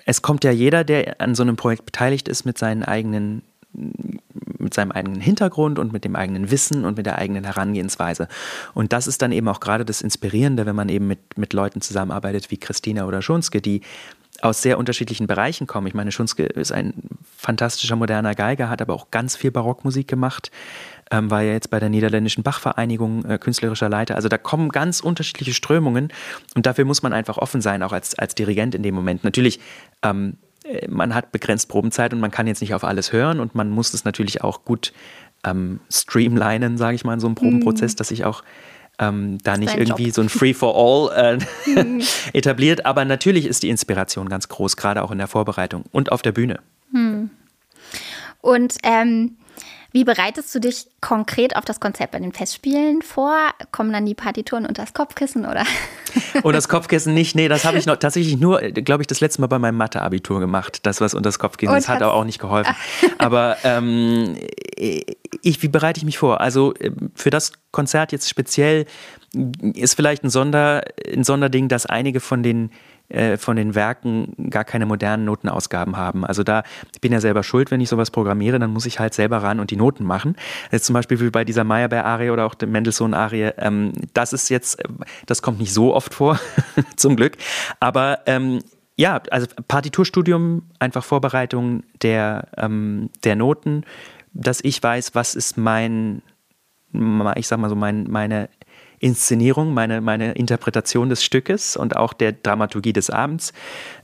es 0.06 0.22
kommt 0.22 0.44
ja 0.44 0.52
jeder, 0.52 0.84
der 0.84 1.20
an 1.20 1.36
so 1.36 1.44
einem 1.44 1.56
Projekt 1.56 1.86
beteiligt 1.86 2.28
ist, 2.28 2.46
mit 2.46 2.58
seinen 2.58 2.84
eigenen 2.84 3.44
mit 4.58 4.74
seinem 4.74 4.92
eigenen 4.92 5.20
Hintergrund 5.20 5.80
und 5.80 5.92
mit 5.92 6.06
dem 6.06 6.16
eigenen 6.16 6.50
Wissen 6.50 6.86
und 6.86 6.96
mit 6.98 7.06
der 7.06 7.18
eigenen 7.18 7.44
Herangehensweise. 7.44 8.28
Und 8.74 8.94
das 8.94 9.06
ist 9.06 9.22
dann 9.22 9.32
eben 9.32 9.48
auch 9.50 9.60
gerade 9.60 9.86
das 9.86 10.02
Inspirierende, 10.02 10.66
wenn 10.66 10.76
man 10.76 10.88
eben 10.88 11.08
mit, 11.08 11.38
mit 11.38 11.52
Leuten 11.54 11.82
zusammenarbeitet 11.82 12.52
wie 12.52 12.58
Christina 12.58 13.06
oder 13.06 13.22
Schunske, 13.22 13.62
die 13.62 13.82
aus 14.42 14.62
sehr 14.62 14.78
unterschiedlichen 14.78 15.28
Bereichen 15.28 15.68
kommen. 15.68 15.88
Ich 15.88 15.94
meine, 15.94 16.12
Schunske 16.12 16.44
ist 16.44 16.72
ein 16.72 16.94
fantastischer 17.38 17.96
moderner 17.96 18.36
Geiger, 18.36 18.70
hat 18.70 18.82
aber 18.82 18.94
auch 18.94 19.12
ganz 19.12 19.36
viel 19.36 19.52
Barockmusik 19.52 20.08
gemacht, 20.08 20.52
ähm, 21.12 21.30
war 21.30 21.42
ja 21.42 21.54
jetzt 21.54 21.70
bei 21.70 21.80
der 21.80 21.90
Niederländischen 21.90 22.44
Bachvereinigung 22.44 23.26
äh, 23.26 23.38
künstlerischer 23.38 23.90
Leiter. 23.90 24.16
Also 24.16 24.28
da 24.28 24.38
kommen 24.38 24.70
ganz 24.70 25.00
unterschiedliche 25.00 25.54
Strömungen 25.54 26.12
und 26.56 26.66
dafür 26.66 26.86
muss 26.86 27.04
man 27.04 27.14
einfach 27.14 27.38
offen 27.38 27.62
sein, 27.62 27.84
auch 27.84 27.92
als, 27.92 28.18
als 28.18 28.36
Dirigent 28.36 28.76
in 28.76 28.84
dem 28.84 28.96
Moment. 28.96 29.24
Natürlich, 29.24 29.60
ähm, 30.02 30.38
äh, 30.64 30.88
man 30.88 31.14
hat 31.14 31.32
begrenzt 31.32 31.70
Probenzeit 31.70 32.14
und 32.14 32.20
man 32.20 32.32
kann 32.32 32.48
jetzt 32.48 32.62
nicht 32.62 32.74
auf 32.74 32.84
alles 32.84 33.12
hören 33.14 33.40
und 33.40 33.56
man 33.56 33.70
muss 33.70 33.94
es 33.94 34.06
natürlich 34.06 34.44
auch 34.44 34.66
gut 34.66 34.94
ähm, 35.44 35.80
streamlinen, 35.92 36.78
sage 36.78 36.96
ich 36.96 37.06
mal, 37.06 37.14
in 37.14 37.20
so 37.20 37.28
einem 37.28 37.36
Probenprozess, 37.36 37.94
mhm. 37.94 37.98
dass 37.98 38.12
ich 38.12 38.26
auch 38.26 38.44
ähm, 39.00 39.38
da 39.44 39.58
nicht 39.58 39.76
irgendwie 39.76 40.06
Job. 40.06 40.14
so 40.14 40.22
ein 40.22 40.30
Free-for-All 40.30 41.40
äh, 41.40 41.84
mhm. 41.84 42.02
etabliert. 42.34 42.86
Aber 42.86 43.06
natürlich 43.06 43.46
ist 43.46 43.64
die 43.64 43.70
Inspiration 43.70 44.30
ganz 44.30 44.48
groß, 44.48 44.78
gerade 44.78 45.04
auch 45.04 45.12
in 45.12 45.18
der 45.18 45.28
Vorbereitung 45.28 45.84
und 45.92 46.12
auf 46.12 46.22
der 46.22 46.32
Bühne. 46.32 46.60
Mhm. 46.92 47.30
Und 48.42 48.76
ähm, 48.84 49.38
wie 49.96 50.04
bereitest 50.04 50.54
du 50.54 50.60
dich 50.60 50.88
konkret 51.00 51.56
auf 51.56 51.64
das 51.64 51.80
Konzept 51.80 52.12
bei 52.12 52.20
den 52.20 52.34
Festspielen 52.34 53.02
vor? 53.02 53.34
Kommen 53.72 53.94
dann 53.94 54.06
die 54.06 54.14
Partituren 54.14 54.66
unter 54.66 54.84
das 54.84 54.94
Kopfkissen 54.94 55.46
oder? 55.46 55.64
Und 56.44 56.54
das 56.54 56.68
Kopfkissen 56.68 57.14
nicht, 57.14 57.34
nee, 57.34 57.48
das 57.48 57.64
habe 57.64 57.78
ich 57.78 57.86
noch 57.86 57.96
tatsächlich 57.96 58.38
nur, 58.38 58.60
glaube 58.60 59.04
ich, 59.04 59.08
das 59.08 59.22
letzte 59.22 59.40
Mal 59.40 59.48
bei 59.48 59.58
meinem 59.58 59.78
Mathe-Abitur 59.78 60.42
gemacht. 60.42 60.86
Das, 60.86 61.00
was 61.00 61.14
unter 61.14 61.30
das 61.30 61.40
Kopfkissen 61.40 61.78
ist, 61.78 61.88
hat 61.88 62.04
auch 62.04 62.26
nicht 62.26 62.40
geholfen. 62.40 62.76
Aber 63.20 63.56
ähm, 63.64 64.36
ich, 64.76 65.64
wie 65.64 65.70
bereite 65.70 65.98
ich 65.98 66.04
mich 66.04 66.18
vor? 66.18 66.42
Also 66.42 66.74
für 67.14 67.30
das 67.30 67.54
Konzert 67.72 68.12
jetzt 68.12 68.30
speziell 68.30 68.88
ist 69.74 69.96
vielleicht 69.96 70.26
ein, 70.26 70.30
Sonder, 70.30 70.84
ein 71.10 71.24
Sonderding, 71.24 71.70
dass 71.70 71.86
einige 71.86 72.20
von 72.20 72.44
den 72.44 72.70
äh, 73.10 73.38
von 73.38 73.56
den 73.56 73.76
Werken 73.76 74.50
gar 74.50 74.64
keine 74.64 74.86
modernen 74.86 75.26
Notenausgaben 75.26 75.96
haben. 75.96 76.26
Also 76.26 76.44
da, 76.44 76.64
ich 76.94 77.02
bin 77.02 77.12
ja 77.12 77.22
selber 77.22 77.44
schuld, 77.44 77.72
wenn 77.72 77.82
ich 77.82 77.90
sowas 77.90 78.12
programmiere, 78.12 78.58
dann 78.58 78.72
muss 78.72 78.86
ich 78.86 79.00
halt 79.00 79.14
selber 79.14 79.44
ran 79.44 79.60
und 79.60 79.72
die 79.72 79.76
Noten 79.76 80.04
machen. 80.04 80.36
Jetzt 80.72 80.86
zum 80.86 80.94
Beispiel 80.94 81.20
wie 81.20 81.30
bei 81.30 81.46
dieser 81.46 81.64
Meyerbeer-Arie 81.64 82.32
oder 82.32 82.46
auch 82.46 82.56
der 82.56 82.68
Mendelssohn-Arie, 82.68 83.52
ähm, 83.58 83.94
das 84.14 84.34
ist 84.34 84.50
jetzt, 84.50 84.82
das 85.26 85.42
kommt 85.42 85.60
nicht 85.60 85.74
so 85.74 85.94
oft 85.94 86.14
vor, 86.14 86.40
zum 86.96 87.16
Glück. 87.16 87.38
Aber 87.80 88.20
ähm, 88.26 88.62
ja, 88.98 89.22
also 89.30 89.48
Partiturstudium, 89.68 90.64
einfach 90.80 91.04
Vorbereitung 91.04 91.84
der, 92.02 92.48
ähm, 92.58 93.10
der 93.24 93.36
Noten, 93.36 93.84
dass 94.34 94.62
ich 94.64 94.82
weiß, 94.82 95.16
was 95.16 95.36
ist 95.36 95.58
mein, 95.58 96.22
ich 97.36 97.48
sag 97.48 97.60
mal 97.60 97.70
so, 97.70 97.76
mein, 97.76 98.06
meine 98.10 98.50
Inszenierung, 99.06 99.76
meine, 99.76 100.02
meine 100.02 100.32
Interpretation 100.32 101.10
des 101.10 101.24
Stückes 101.24 101.78
und 101.78 101.96
auch 101.96 102.12
der 102.12 102.32
Dramaturgie 102.32 102.92
des 102.92 103.12
Abends. 103.12 103.54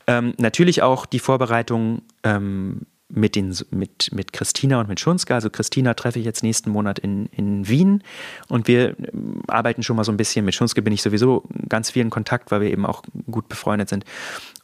Ähm, 0.05 0.35
natürlich 0.37 0.83
auch 0.83 1.07
die 1.07 1.17
Vorbereitung 1.17 2.03
ähm, 2.23 2.81
mit, 3.09 3.35
den, 3.35 3.51
mit, 3.71 4.11
mit 4.13 4.31
Christina 4.31 4.79
und 4.79 4.87
mit 4.87 4.99
Schunska. 4.99 5.33
Also 5.33 5.49
Christina 5.49 5.95
treffe 5.95 6.19
ich 6.19 6.25
jetzt 6.25 6.43
nächsten 6.43 6.69
Monat 6.69 6.99
in, 6.99 7.25
in 7.35 7.67
Wien 7.67 8.03
und 8.47 8.67
wir 8.67 8.95
ähm, 8.99 9.41
arbeiten 9.47 9.81
schon 9.81 9.95
mal 9.95 10.03
so 10.03 10.11
ein 10.11 10.17
bisschen. 10.17 10.45
Mit 10.45 10.53
Schunske 10.53 10.83
bin 10.83 10.93
ich 10.93 11.01
sowieso 11.01 11.45
ganz 11.67 11.89
viel 11.89 12.03
in 12.03 12.11
Kontakt, 12.11 12.51
weil 12.51 12.61
wir 12.61 12.69
eben 12.69 12.85
auch 12.85 13.01
gut 13.31 13.49
befreundet 13.49 13.89
sind. 13.89 14.05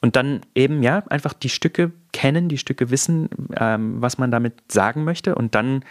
Und 0.02 0.15
dann 0.15 0.41
eben, 0.54 0.84
ja, 0.84 1.04
einfach 1.10 1.34
die 1.34 1.50
Stücke 1.50 1.91
kennen, 2.13 2.47
die 2.47 2.60
Stücke 2.60 2.91
wissen, 2.91 3.28
ähm, 3.56 4.04
was 4.04 4.19
man 4.19 4.30
damit 4.30 4.71
sagen 4.71 5.04
möchte 5.04 5.34
und 5.34 5.56
dann 5.56 5.84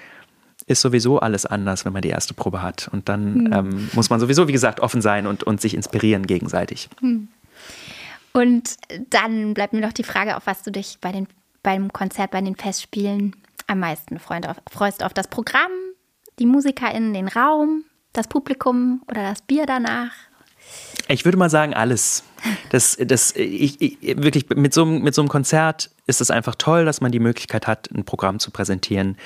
ist 0.67 0.81
sowieso 0.81 1.21
alles 1.21 1.47
anders, 1.47 1.85
wenn 1.85 1.93
man 1.93 2.03
die 2.03 2.09
erste 2.09 2.35
Probe 2.35 2.63
hat. 2.63 2.89
Und 2.93 3.09
dann 3.09 3.47
hm. 3.47 3.53
ähm, 3.53 3.91
muss 3.93 4.11
man 4.11 4.21
sowieso, 4.21 4.49
wie 4.49 4.53
gesagt, 4.53 4.81
offen 4.81 5.01
sein 5.01 5.27
und, 5.27 5.45
und 5.45 5.61
sich 5.61 5.75
inspirieren 5.75 6.27
gegenseitig. 6.27 6.89
Hm. 7.01 7.29
Und 8.33 8.77
dann 9.09 9.55
bleibt 9.55 9.73
mir 9.73 9.81
noch 9.81 9.93
die 9.93 10.05
Frage, 10.05 10.37
auf 10.37 10.47
was 10.47 10.63
du 10.63 10.71
dich 10.71 10.99
bei 11.01 11.13
den, 11.13 11.27
beim 11.63 11.93
Konzert, 11.93 12.33
bei 12.33 12.41
den 12.41 12.57
Festspielen 12.57 13.35
am 13.67 13.81
meisten 13.81 14.19
freust. 14.19 14.49
Auf, 14.49 14.57
freust 14.71 15.03
auf 15.03 15.15
das 15.15 15.29
Programm, 15.29 15.71
die 16.39 16.47
MusikerInnen, 16.47 17.15
den 17.15 17.29
Raum, 17.29 17.85
das 18.13 18.29
Publikum 18.29 19.03
oder 19.09 19.23
das 19.23 19.43
Bier 19.43 19.67
danach? 19.67 20.13
Ich 21.09 21.25
würde 21.25 21.39
mal 21.39 21.49
sagen, 21.49 21.75
alles. 21.75 22.25
Das, 22.71 22.97
das, 23.01 23.35
ich, 23.37 23.81
ich, 23.81 24.17
wirklich 24.17 24.49
mit 24.51 24.75
so, 24.75 24.85
mit 24.85 25.15
so 25.15 25.23
einem 25.23 25.29
Konzert 25.29 25.91
ist 26.07 26.21
es 26.21 26.31
einfach 26.31 26.55
toll, 26.55 26.85
dass 26.85 27.01
man 27.01 27.13
die 27.13 27.19
Möglichkeit 27.19 27.67
hat, 27.67 27.91
ein 27.91 28.05
Programm 28.05 28.39
zu 28.39 28.51
präsentieren, 28.51 29.17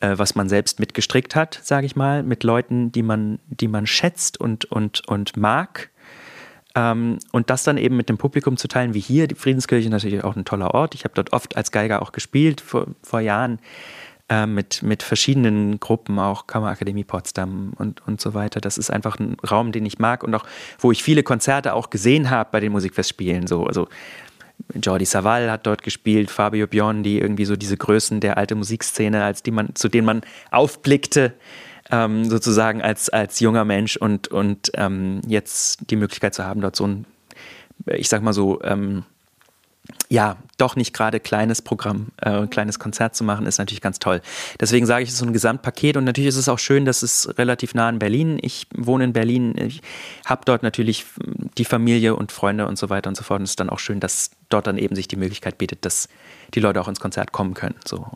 äh, 0.00 0.14
was 0.16 0.34
man 0.34 0.48
selbst 0.48 0.80
mitgestrickt 0.80 1.34
hat, 1.34 1.60
sage 1.62 1.86
ich 1.86 1.96
mal, 1.96 2.22
mit 2.22 2.44
Leuten, 2.44 2.92
die 2.92 3.02
man, 3.02 3.38
die 3.48 3.68
man 3.68 3.86
schätzt 3.86 4.40
und, 4.40 4.64
und, 4.66 5.06
und 5.08 5.36
mag. 5.36 5.90
Ähm, 6.74 7.18
und 7.32 7.50
das 7.50 7.64
dann 7.64 7.78
eben 7.78 7.96
mit 7.96 8.08
dem 8.08 8.18
Publikum 8.18 8.56
zu 8.56 8.68
teilen, 8.68 8.94
wie 8.94 9.00
hier. 9.00 9.26
Die 9.26 9.34
Friedenskirche 9.34 9.86
ist 9.86 9.92
natürlich 9.92 10.24
auch 10.24 10.36
ein 10.36 10.44
toller 10.44 10.74
Ort. 10.74 10.94
Ich 10.94 11.04
habe 11.04 11.14
dort 11.14 11.32
oft 11.32 11.56
als 11.56 11.72
Geiger 11.72 12.02
auch 12.02 12.12
gespielt 12.12 12.60
vor, 12.60 12.86
vor 13.02 13.20
Jahren 13.20 13.58
äh, 14.28 14.46
mit, 14.46 14.82
mit 14.82 15.02
verschiedenen 15.02 15.80
Gruppen, 15.80 16.18
auch 16.18 16.46
Kammerakademie 16.46 17.04
Potsdam 17.04 17.72
und, 17.76 18.06
und 18.06 18.20
so 18.20 18.34
weiter. 18.34 18.60
Das 18.60 18.78
ist 18.78 18.90
einfach 18.90 19.18
ein 19.18 19.36
Raum, 19.48 19.72
den 19.72 19.86
ich 19.86 19.98
mag 19.98 20.22
und 20.22 20.34
auch, 20.34 20.44
wo 20.78 20.92
ich 20.92 21.02
viele 21.02 21.22
Konzerte 21.22 21.74
auch 21.74 21.90
gesehen 21.90 22.30
habe 22.30 22.50
bei 22.52 22.60
den 22.60 22.72
Musikfestspielen. 22.72 23.46
So, 23.46 23.66
also 23.66 23.88
Jordi 24.74 25.04
Savall 25.04 25.50
hat 25.50 25.66
dort 25.66 25.82
gespielt, 25.82 26.30
Fabio 26.30 26.66
Biondi, 26.66 27.18
irgendwie 27.18 27.44
so 27.44 27.56
diese 27.56 27.76
Größen 27.76 28.20
der 28.20 28.36
alten 28.36 28.58
Musikszene, 28.58 29.24
als 29.24 29.42
die 29.42 29.50
man, 29.50 29.74
zu 29.74 29.88
denen 29.88 30.06
man 30.06 30.22
aufblickte, 30.50 31.32
ähm, 31.90 32.24
sozusagen 32.24 32.82
als, 32.82 33.08
als 33.08 33.40
junger 33.40 33.64
Mensch 33.64 33.96
und, 33.96 34.28
und 34.28 34.70
ähm, 34.74 35.22
jetzt 35.26 35.90
die 35.90 35.96
Möglichkeit 35.96 36.34
zu 36.34 36.44
haben, 36.44 36.60
dort 36.60 36.76
so 36.76 36.86
ein, 36.86 37.06
ich 37.86 38.08
sag 38.08 38.22
mal 38.22 38.32
so, 38.34 38.60
ähm, 38.62 39.04
ja, 40.10 40.36
doch 40.56 40.74
nicht 40.74 40.94
gerade 40.94 41.20
kleines 41.20 41.60
Programm, 41.60 42.08
äh, 42.22 42.46
kleines 42.46 42.78
Konzert 42.78 43.14
zu 43.14 43.24
machen, 43.24 43.46
ist 43.46 43.58
natürlich 43.58 43.82
ganz 43.82 43.98
toll. 43.98 44.22
Deswegen 44.58 44.86
sage 44.86 45.02
ich, 45.02 45.08
es 45.08 45.14
ist 45.14 45.20
so 45.20 45.26
ein 45.26 45.32
Gesamtpaket 45.32 45.96
und 45.96 46.04
natürlich 46.04 46.28
ist 46.28 46.36
es 46.36 46.48
auch 46.48 46.58
schön, 46.58 46.84
dass 46.84 47.02
es 47.02 47.36
relativ 47.36 47.74
nah 47.74 47.88
in 47.90 47.98
Berlin. 47.98 48.38
Ich 48.40 48.66
wohne 48.74 49.04
in 49.04 49.12
Berlin, 49.12 49.54
ich 49.58 49.82
habe 50.24 50.42
dort 50.44 50.62
natürlich 50.62 51.04
die 51.58 51.64
Familie 51.64 52.16
und 52.16 52.32
Freunde 52.32 52.66
und 52.66 52.78
so 52.78 52.88
weiter 52.88 53.08
und 53.08 53.16
so 53.16 53.22
fort. 53.22 53.40
Und 53.40 53.44
es 53.44 53.50
ist 53.50 53.60
dann 53.60 53.70
auch 53.70 53.78
schön, 53.78 54.00
dass 54.00 54.30
dort 54.48 54.66
dann 54.66 54.78
eben 54.78 54.96
sich 54.96 55.08
die 55.08 55.16
Möglichkeit 55.16 55.58
bietet, 55.58 55.84
dass 55.84 56.08
die 56.54 56.60
Leute 56.60 56.80
auch 56.80 56.88
ins 56.88 57.00
Konzert 57.00 57.32
kommen 57.32 57.52
können, 57.52 57.74
so, 57.84 58.06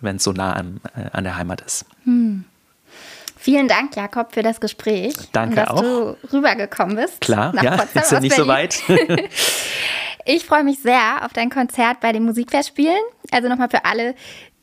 wenn 0.00 0.16
es 0.16 0.24
so 0.24 0.32
nah 0.32 0.52
an, 0.52 0.80
äh, 0.96 1.10
an 1.12 1.24
der 1.24 1.36
Heimat 1.36 1.60
ist. 1.62 1.84
Hm. 2.04 2.44
Vielen 3.36 3.68
Dank, 3.68 3.94
Jakob, 3.96 4.32
für 4.32 4.42
das 4.42 4.60
Gespräch. 4.60 5.12
Danke 5.32 5.50
und 5.50 5.56
dass 5.56 5.68
auch. 5.68 5.82
du 5.82 6.16
rübergekommen 6.32 6.96
bist. 6.96 7.20
Klar, 7.20 7.52
ja, 7.62 7.76
Potsdam 7.76 8.02
ist 8.02 8.12
ja 8.12 8.20
nicht 8.20 8.36
so 8.36 8.46
weit. 8.46 8.80
Ich 10.26 10.46
freue 10.46 10.64
mich 10.64 10.78
sehr 10.78 11.24
auf 11.24 11.32
dein 11.32 11.50
Konzert 11.50 12.00
bei 12.00 12.12
den 12.12 12.24
Musikfestspielen. 12.24 13.02
Also 13.30 13.48
nochmal 13.48 13.68
für 13.68 13.84
alle, 13.84 14.14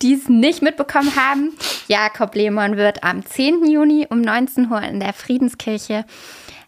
die 0.01 0.15
es 0.15 0.27
nicht 0.27 0.61
mitbekommen 0.61 1.15
haben. 1.15 1.53
Jakob 1.87 2.33
Lehmann 2.33 2.77
wird 2.77 3.03
am 3.03 3.23
10. 3.23 3.69
Juni 3.69 4.07
um 4.09 4.21
19 4.21 4.71
Uhr 4.71 4.81
in 4.81 4.99
der 4.99 5.13
Friedenskirche 5.13 6.05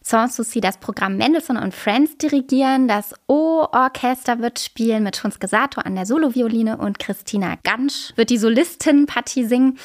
Sanssouci 0.04 0.60
das 0.60 0.78
Programm 0.78 1.18
Mendelssohn 1.18 1.58
und 1.58 1.74
Friends 1.74 2.18
dirigieren. 2.18 2.88
Das 2.88 3.14
O-Orchester 3.28 4.40
wird 4.40 4.60
spielen 4.60 5.04
mit 5.04 5.16
Schunske 5.18 5.48
Sato 5.48 5.82
an 5.82 5.96
der 5.96 6.06
Solovioline 6.06 6.78
und 6.78 7.00
Christina 7.00 7.56
Gansch 7.64 8.14
wird 8.16 8.30
die 8.30 8.38
Solistenpartie 8.38 9.46
singen. 9.46 9.80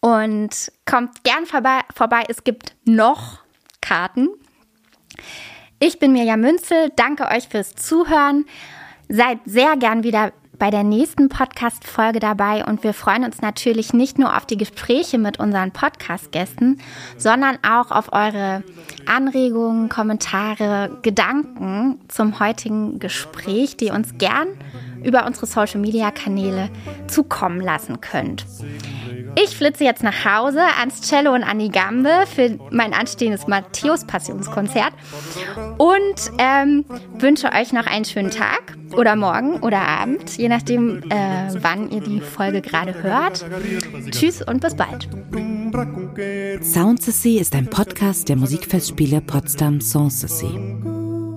Und 0.00 0.70
kommt 0.86 1.24
gern 1.24 1.46
vorbei, 1.46 1.80
vorbei. 1.92 2.22
Es 2.28 2.44
gibt 2.44 2.76
noch 2.84 3.40
Karten. 3.80 4.28
Ich 5.80 6.00
bin 6.00 6.12
Mirja 6.12 6.36
Münzel, 6.36 6.90
danke 6.96 7.28
euch 7.28 7.46
fürs 7.46 7.76
Zuhören. 7.76 8.46
Seid 9.08 9.38
sehr 9.44 9.76
gern 9.76 10.02
wieder 10.02 10.32
bei 10.58 10.70
der 10.70 10.82
nächsten 10.82 11.28
Podcast-Folge 11.28 12.18
dabei 12.18 12.64
und 12.64 12.82
wir 12.82 12.92
freuen 12.92 13.22
uns 13.22 13.42
natürlich 13.42 13.92
nicht 13.92 14.18
nur 14.18 14.36
auf 14.36 14.44
die 14.44 14.56
Gespräche 14.56 15.18
mit 15.18 15.38
unseren 15.38 15.70
Podcast-Gästen, 15.70 16.80
sondern 17.16 17.58
auch 17.62 17.92
auf 17.92 18.12
eure 18.12 18.64
Anregungen, 19.06 19.88
Kommentare, 19.88 20.98
Gedanken 21.02 22.00
zum 22.08 22.40
heutigen 22.40 22.98
Gespräch, 22.98 23.76
die 23.76 23.92
uns 23.92 24.18
gern 24.18 24.48
über 25.04 25.26
unsere 25.26 25.46
Social-Media-Kanäle 25.46 26.70
zukommen 27.06 27.60
lassen 27.60 28.00
könnt. 28.00 28.44
Ich 29.44 29.56
flitze 29.56 29.84
jetzt 29.84 30.02
nach 30.02 30.24
Hause 30.24 30.62
ans 30.80 31.02
Cello 31.02 31.32
und 31.32 31.44
an 31.44 31.58
die 31.58 31.70
Gambe 31.70 32.24
für 32.34 32.58
mein 32.70 32.92
anstehendes 32.92 33.46
Matthäus-Passionskonzert 33.46 34.92
und 35.78 36.32
ähm, 36.38 36.84
wünsche 37.18 37.52
euch 37.52 37.72
noch 37.72 37.86
einen 37.86 38.04
schönen 38.04 38.30
Tag 38.30 38.76
oder 38.96 39.14
morgen 39.14 39.60
oder 39.60 39.80
Abend, 39.80 40.36
je 40.38 40.48
nachdem, 40.48 41.02
äh, 41.10 41.50
wann 41.60 41.90
ihr 41.90 42.00
die 42.00 42.20
Folge 42.20 42.62
gerade 42.62 43.00
hört. 43.02 43.44
Tschüss 44.10 44.42
und 44.42 44.60
bis 44.60 44.74
bald. 44.74 45.08
Soundsessy 46.62 47.38
ist 47.38 47.54
ein 47.54 47.66
Podcast 47.66 48.28
der 48.28 48.36
Musikfestspiele 48.36 49.20
Potsdam 49.20 49.80
Sanssouci. 49.80 50.97